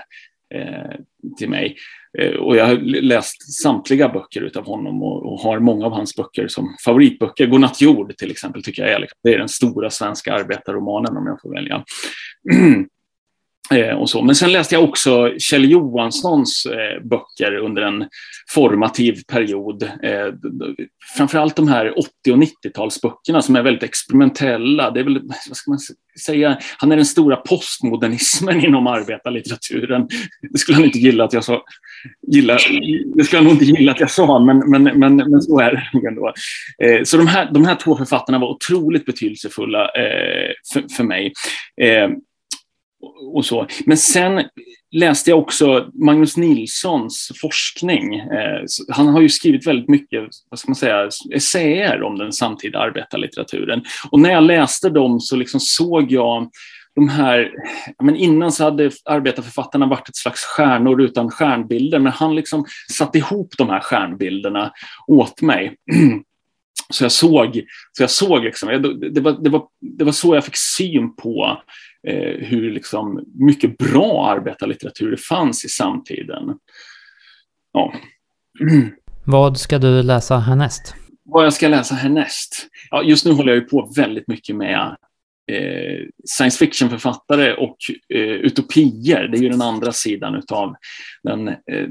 eh, 0.54 1.00
till 1.38 1.50
mig. 1.50 1.76
Eh, 2.18 2.34
och 2.34 2.56
jag 2.56 2.66
har 2.66 2.74
läst 3.02 3.62
samtliga 3.62 4.08
böcker 4.08 4.50
av 4.56 4.66
honom 4.66 5.02
och, 5.02 5.32
och, 5.32 5.40
har 5.40 5.58
många 5.58 5.86
av 5.86 5.92
hans 5.92 6.16
böcker 6.16 6.48
som 6.48 6.76
favoritböcker. 6.84 7.46
Godnatt 7.46 7.80
jord 7.80 8.16
till 8.16 8.30
exempel 8.30 8.62
tycker 8.62 8.82
jag 8.82 8.92
är, 8.92 8.98
liksom, 8.98 9.18
det 9.22 9.34
är 9.34 9.38
den 9.38 9.48
stora 9.48 9.90
svenska 9.90 10.34
arbetarromanen 10.34 11.16
om 11.16 11.26
jag 11.26 11.40
får 11.40 11.54
välja. 11.54 11.84
Eh, 13.70 13.94
och 13.94 14.10
så. 14.10 14.22
Men 14.22 14.34
sen 14.34 14.52
läste 14.52 14.74
jag 14.74 14.84
också 14.84 15.34
Kjell 15.38 15.70
Johanssons 15.70 16.66
eh, 16.66 17.04
böcker 17.04 17.56
under 17.56 17.82
en 17.82 18.08
formativ 18.50 19.22
period. 19.28 19.82
Eh, 19.82 20.26
framförallt 21.16 21.56
de 21.56 21.68
här 21.68 21.98
80 21.98 22.08
och 22.32 22.38
90-talsböckerna 22.38 23.40
som 23.40 23.56
är 23.56 23.62
väldigt 23.62 23.82
experimentella. 23.82 24.90
Det 24.90 25.00
är 25.00 25.04
väl, 25.04 25.20
vad 25.48 25.56
ska 25.56 25.70
man 25.70 25.78
säga, 26.26 26.58
han 26.78 26.92
är 26.92 26.96
den 26.96 27.06
stora 27.06 27.36
postmodernismen 27.36 28.64
inom 28.64 28.86
arbetarlitteraturen. 28.86 30.08
Det 30.52 30.58
skulle 30.58 30.76
han 30.76 30.84
inte 30.84 30.98
gilla 30.98 31.24
att 31.24 31.32
jag 31.32 31.44
sa. 31.44 31.62
Gilla, 32.32 32.58
det 33.14 33.24
skulle 33.24 33.38
han 33.38 33.44
nog 33.44 33.54
inte 33.54 33.64
gilla 33.64 33.92
att 33.92 34.00
jag 34.00 34.10
sa, 34.10 34.38
men, 34.38 34.58
men, 34.70 34.82
men, 34.82 35.16
men 35.16 35.42
så 35.42 35.60
är 35.60 35.72
det 35.72 36.08
ändå. 36.08 36.32
Eh, 36.82 37.02
så 37.04 37.16
de 37.16 37.26
här, 37.26 37.50
de 37.52 37.64
här 37.64 37.74
två 37.74 37.96
författarna 37.96 38.38
var 38.38 38.48
otroligt 38.48 39.06
betydelsefulla 39.06 39.84
eh, 39.84 40.52
för, 40.72 40.94
för 40.96 41.04
mig. 41.04 41.32
Eh, 41.80 42.08
och 43.34 43.44
så. 43.44 43.66
Men 43.86 43.96
sen 43.96 44.44
läste 44.92 45.30
jag 45.30 45.38
också 45.38 45.90
Magnus 45.94 46.36
Nilssons 46.36 47.32
forskning. 47.40 48.14
Eh, 48.14 48.64
han 48.88 49.08
har 49.08 49.20
ju 49.20 49.28
skrivit 49.28 49.66
väldigt 49.66 49.88
mycket, 49.88 50.24
vad 50.50 50.58
ska 50.58 50.70
man 50.70 50.76
säga, 50.76 51.08
essäer 51.34 52.02
om 52.02 52.18
den 52.18 52.32
samtida 52.32 52.78
arbetarlitteraturen. 52.78 53.84
Och 54.10 54.20
när 54.20 54.30
jag 54.30 54.42
läste 54.42 54.90
dem 54.90 55.20
så 55.20 55.36
liksom 55.36 55.60
såg 55.60 56.12
jag 56.12 56.50
de 56.94 57.08
här, 57.08 57.50
men 58.02 58.16
innan 58.16 58.52
så 58.52 58.64
hade 58.64 58.90
arbetarförfattarna 59.04 59.86
varit 59.86 60.08
ett 60.08 60.16
slags 60.16 60.44
stjärnor 60.44 61.02
utan 61.02 61.30
stjärnbilder, 61.30 61.98
men 61.98 62.12
han 62.12 62.34
liksom 62.34 62.64
satte 62.92 63.18
ihop 63.18 63.54
de 63.58 63.68
här 63.68 63.80
stjärnbilderna 63.80 64.72
åt 65.06 65.42
mig. 65.42 65.76
Så 66.90 67.04
jag 67.04 67.12
såg, 67.12 67.62
så 67.92 68.02
jag 68.02 68.10
såg 68.10 68.44
liksom, 68.44 68.68
det, 69.12 69.20
var, 69.20 69.32
det, 69.32 69.50
var, 69.50 69.62
det 69.80 70.04
var 70.04 70.12
så 70.12 70.34
jag 70.34 70.44
fick 70.44 70.56
syn 70.56 71.16
på 71.16 71.62
hur 72.38 72.70
liksom 72.70 73.24
mycket 73.34 73.78
bra 73.78 74.30
arbetarlitteratur 74.30 75.10
det 75.10 75.16
fanns 75.16 75.64
i 75.64 75.68
samtiden. 75.68 76.58
Ja. 77.72 77.92
Vad 79.24 79.58
ska 79.58 79.78
du 79.78 80.02
läsa 80.02 80.38
härnäst? 80.38 80.94
Vad 81.24 81.44
jag 81.44 81.52
ska 81.52 81.68
läsa 81.68 81.94
härnäst? 81.94 82.68
Ja, 82.90 83.02
just 83.02 83.26
nu 83.26 83.32
håller 83.32 83.52
jag 83.52 83.62
ju 83.62 83.68
på 83.68 83.92
väldigt 83.96 84.28
mycket 84.28 84.56
med 84.56 84.96
eh, 85.48 86.06
science 86.24 86.58
fiction-författare 86.58 87.52
och 87.52 87.76
eh, 88.14 88.20
utopier. 88.20 89.28
Det 89.28 89.38
är 89.38 89.42
ju 89.42 89.48
den 89.48 89.62
andra 89.62 89.92
sidan 89.92 90.42
av 90.52 90.74
den 91.22 91.48
eh, 91.48 91.88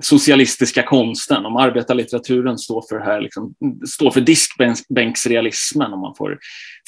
socialistiska 0.00 0.82
konsten. 0.82 1.46
Om 1.46 1.56
arbetarlitteraturen 1.56 2.58
står 2.58 2.84
för, 2.88 3.00
här, 3.00 3.20
liksom, 3.20 3.54
står 3.88 4.10
för 4.10 4.20
diskbänksrealismen, 4.20 5.92
om 5.92 6.00
man 6.00 6.14
får 6.14 6.38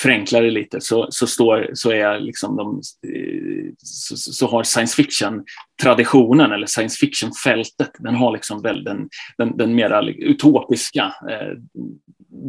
förenkla 0.00 0.40
det 0.40 0.50
lite, 0.50 0.80
så, 0.80 1.06
så, 1.10 1.26
står, 1.26 1.70
så, 1.74 1.90
är 1.90 2.20
liksom 2.20 2.56
de, 2.56 2.80
eh, 3.12 3.72
så, 3.78 4.16
så, 4.16 4.46
har 4.46 4.62
science 4.62 4.96
fiction-traditionen, 4.96 6.52
eller 6.52 6.66
science 6.66 6.98
fiction-fältet, 6.98 7.90
den 7.98 8.14
har 8.14 8.32
liksom 8.32 8.62
väl 8.62 8.84
den, 8.84 9.08
den, 9.38 9.56
den 9.56 9.74
mera 9.74 10.02
utopiska 10.08 11.14
eh, 11.30 11.58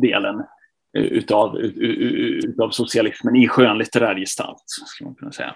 delen 0.01 0.35
utav, 0.93 1.57
utav 1.57 2.69
socialismen 2.69 3.35
i 3.35 3.47
skönlitterär 3.47 4.15
gestalt, 4.15 4.63
skulle 4.65 5.07
man 5.07 5.15
kunna 5.15 5.31
säga. 5.31 5.55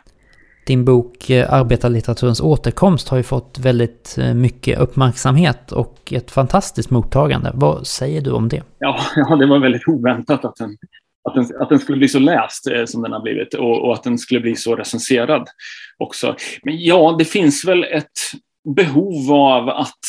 Din 0.65 0.85
bok 0.85 1.29
eh, 1.29 1.53
Arbetarlitteraturens 1.53 2.41
återkomst 2.41 3.09
har 3.09 3.17
ju 3.17 3.23
fått 3.23 3.59
väldigt 3.59 4.17
eh, 4.17 4.33
mycket 4.33 4.79
uppmärksamhet 4.79 5.71
och 5.71 6.13
ett 6.13 6.31
fantastiskt 6.31 6.89
mottagande. 6.89 7.51
Vad 7.53 7.87
säger 7.87 8.21
du 8.21 8.31
om 8.31 8.49
det? 8.49 8.63
Ja, 8.79 8.99
ja 9.15 9.35
det 9.35 9.45
var 9.45 9.59
väldigt 9.59 9.87
oväntat 9.87 10.45
att 10.45 10.55
den, 10.55 10.77
att 11.29 11.35
den, 11.35 11.61
att 11.61 11.69
den 11.69 11.79
skulle 11.79 11.97
bli 11.97 12.07
så 12.07 12.19
läst 12.19 12.67
eh, 12.67 12.85
som 12.85 13.01
den 13.01 13.11
har 13.11 13.21
blivit 13.21 13.53
och, 13.53 13.85
och, 13.85 13.93
att 13.93 14.03
den 14.03 14.17
skulle 14.17 14.39
bli 14.39 14.55
så 14.55 14.75
recenserad 14.75 15.47
också. 15.97 16.35
Men 16.63 16.83
ja, 16.83 17.15
det 17.19 17.25
finns 17.25 17.65
väl 17.65 17.83
ett 17.83 18.19
behov 18.75 19.31
av 19.31 19.69
att 19.69 19.99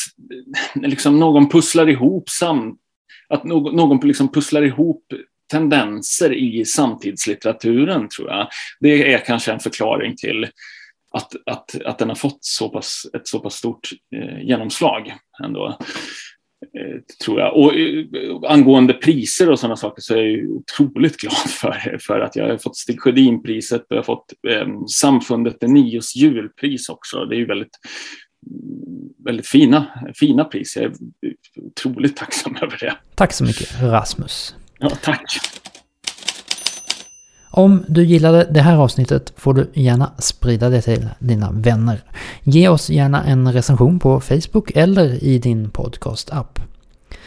liksom 0.75 1.21
någon 1.21 1.49
pusslar 1.49 1.89
ihop 1.89 2.29
sam, 2.29 2.77
att 3.29 3.45
någon, 3.45 3.77
någon 3.77 4.09
liksom 4.09 4.33
pusslar 4.33 4.63
ihop 4.63 5.05
tendenser 5.51 6.33
i 6.33 6.65
samtidslitteraturen, 6.65 8.09
tror 8.09 8.29
jag. 8.29 8.49
Det 8.81 9.13
är 9.13 9.19
kanske 9.19 9.53
en 9.53 9.61
förklaring 9.61 10.17
till 10.17 10.47
att, 11.13 11.33
att, 11.47 11.83
att 11.85 11.99
den 11.99 12.09
har 12.09 12.17
fått 12.17 12.39
så 12.41 12.69
pass, 12.69 13.07
ett 13.17 13.29
så 13.29 13.41
pass 13.41 13.55
stort 13.55 13.89
eh, 14.17 14.43
genomslag 14.43 15.15
ändå. 15.45 15.79
Eh, 16.79 17.01
tror 17.25 17.41
jag. 17.41 17.57
Och 17.57 17.75
eh, 17.75 18.05
angående 18.53 18.93
priser 18.93 19.51
och 19.51 19.59
sådana 19.59 19.77
saker 19.77 20.03
så 20.03 20.15
är 20.15 20.23
jag 20.23 20.51
otroligt 20.51 21.17
glad 21.17 21.35
för, 21.49 21.99
för 22.01 22.21
att 22.21 22.37
jag 22.37 22.49
har 22.49 22.59
fått 22.59 22.77
Stig 22.77 23.01
Sjödin-priset 23.01 23.81
och 23.81 23.87
jag 23.89 23.97
har 23.97 24.03
fått 24.03 24.33
eh, 24.49 24.67
Samfundet 24.87 25.63
Nios 25.63 26.17
julpris 26.17 26.89
också. 26.89 27.25
Det 27.25 27.37
är 27.37 27.39
ju 27.39 27.47
väldigt 27.47 27.79
väldigt 29.25 29.47
fina, 29.47 29.87
fina 30.15 30.45
pris. 30.45 30.77
Jag 30.77 30.85
är 30.85 30.93
otroligt 31.67 32.17
tacksam 32.17 32.57
över 32.63 32.79
det. 32.81 32.97
Tack 33.15 33.33
så 33.33 33.45
mycket 33.45 33.83
Rasmus. 33.83 34.55
Ja, 34.79 34.91
tack. 35.03 35.41
Om 37.57 37.85
du 37.89 38.05
gillade 38.05 38.49
det 38.51 38.61
här 38.61 38.77
avsnittet 38.77 39.33
får 39.37 39.55
du 39.55 39.71
gärna 39.75 40.13
sprida 40.19 40.69
det 40.69 40.83
till 40.83 41.09
dina 41.19 41.51
vänner. 41.53 42.03
Ge 42.43 42.69
oss 42.69 42.91
gärna 42.91 43.25
en 43.25 43.53
recension 43.53 43.99
på 43.99 44.21
Facebook 44.21 44.71
eller 44.75 45.25
i 45.25 45.39
din 45.39 45.71
podcast-app. 45.71 46.61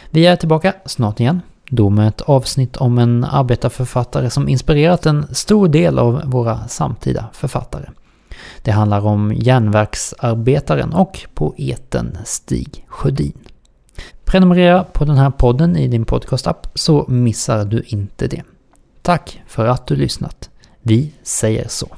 Vi 0.10 0.26
är 0.26 0.36
tillbaka 0.36 0.74
snart 0.86 1.20
igen, 1.20 1.42
då 1.70 1.90
med 1.90 2.08
ett 2.08 2.22
avsnitt 2.22 2.78
om 2.78 2.98
en 2.98 3.24
arbetarförfattare 3.24 4.30
som 4.30 4.50
inspirerat 4.50 5.06
en 5.06 5.36
stor 5.36 5.68
del 5.68 6.00
av 6.00 6.22
våra 6.26 6.68
samtida 6.68 7.26
författare. 7.34 7.86
Det 8.62 8.72
handlar 8.72 9.06
om 9.06 9.34
järnverksarbetaren 9.36 10.94
och 10.94 11.20
poeten 11.34 12.18
Stig 12.26 12.86
Sjödin. 12.88 13.38
Prenumerera 14.26 14.84
på 14.84 15.06
den 15.06 15.18
här 15.18 15.30
podden 15.30 15.78
i 15.78 15.88
din 15.88 16.06
podcastapp 16.06 16.68
så 16.76 17.06
missar 17.08 17.66
du 17.66 17.84
inte 17.88 18.28
det. 18.28 18.44
Tack 19.02 19.42
för 19.48 19.66
att 19.66 19.88
du 19.88 19.96
lyssnat. 19.96 20.50
Vi 20.82 21.14
säger 21.24 21.68
så. 21.68 21.98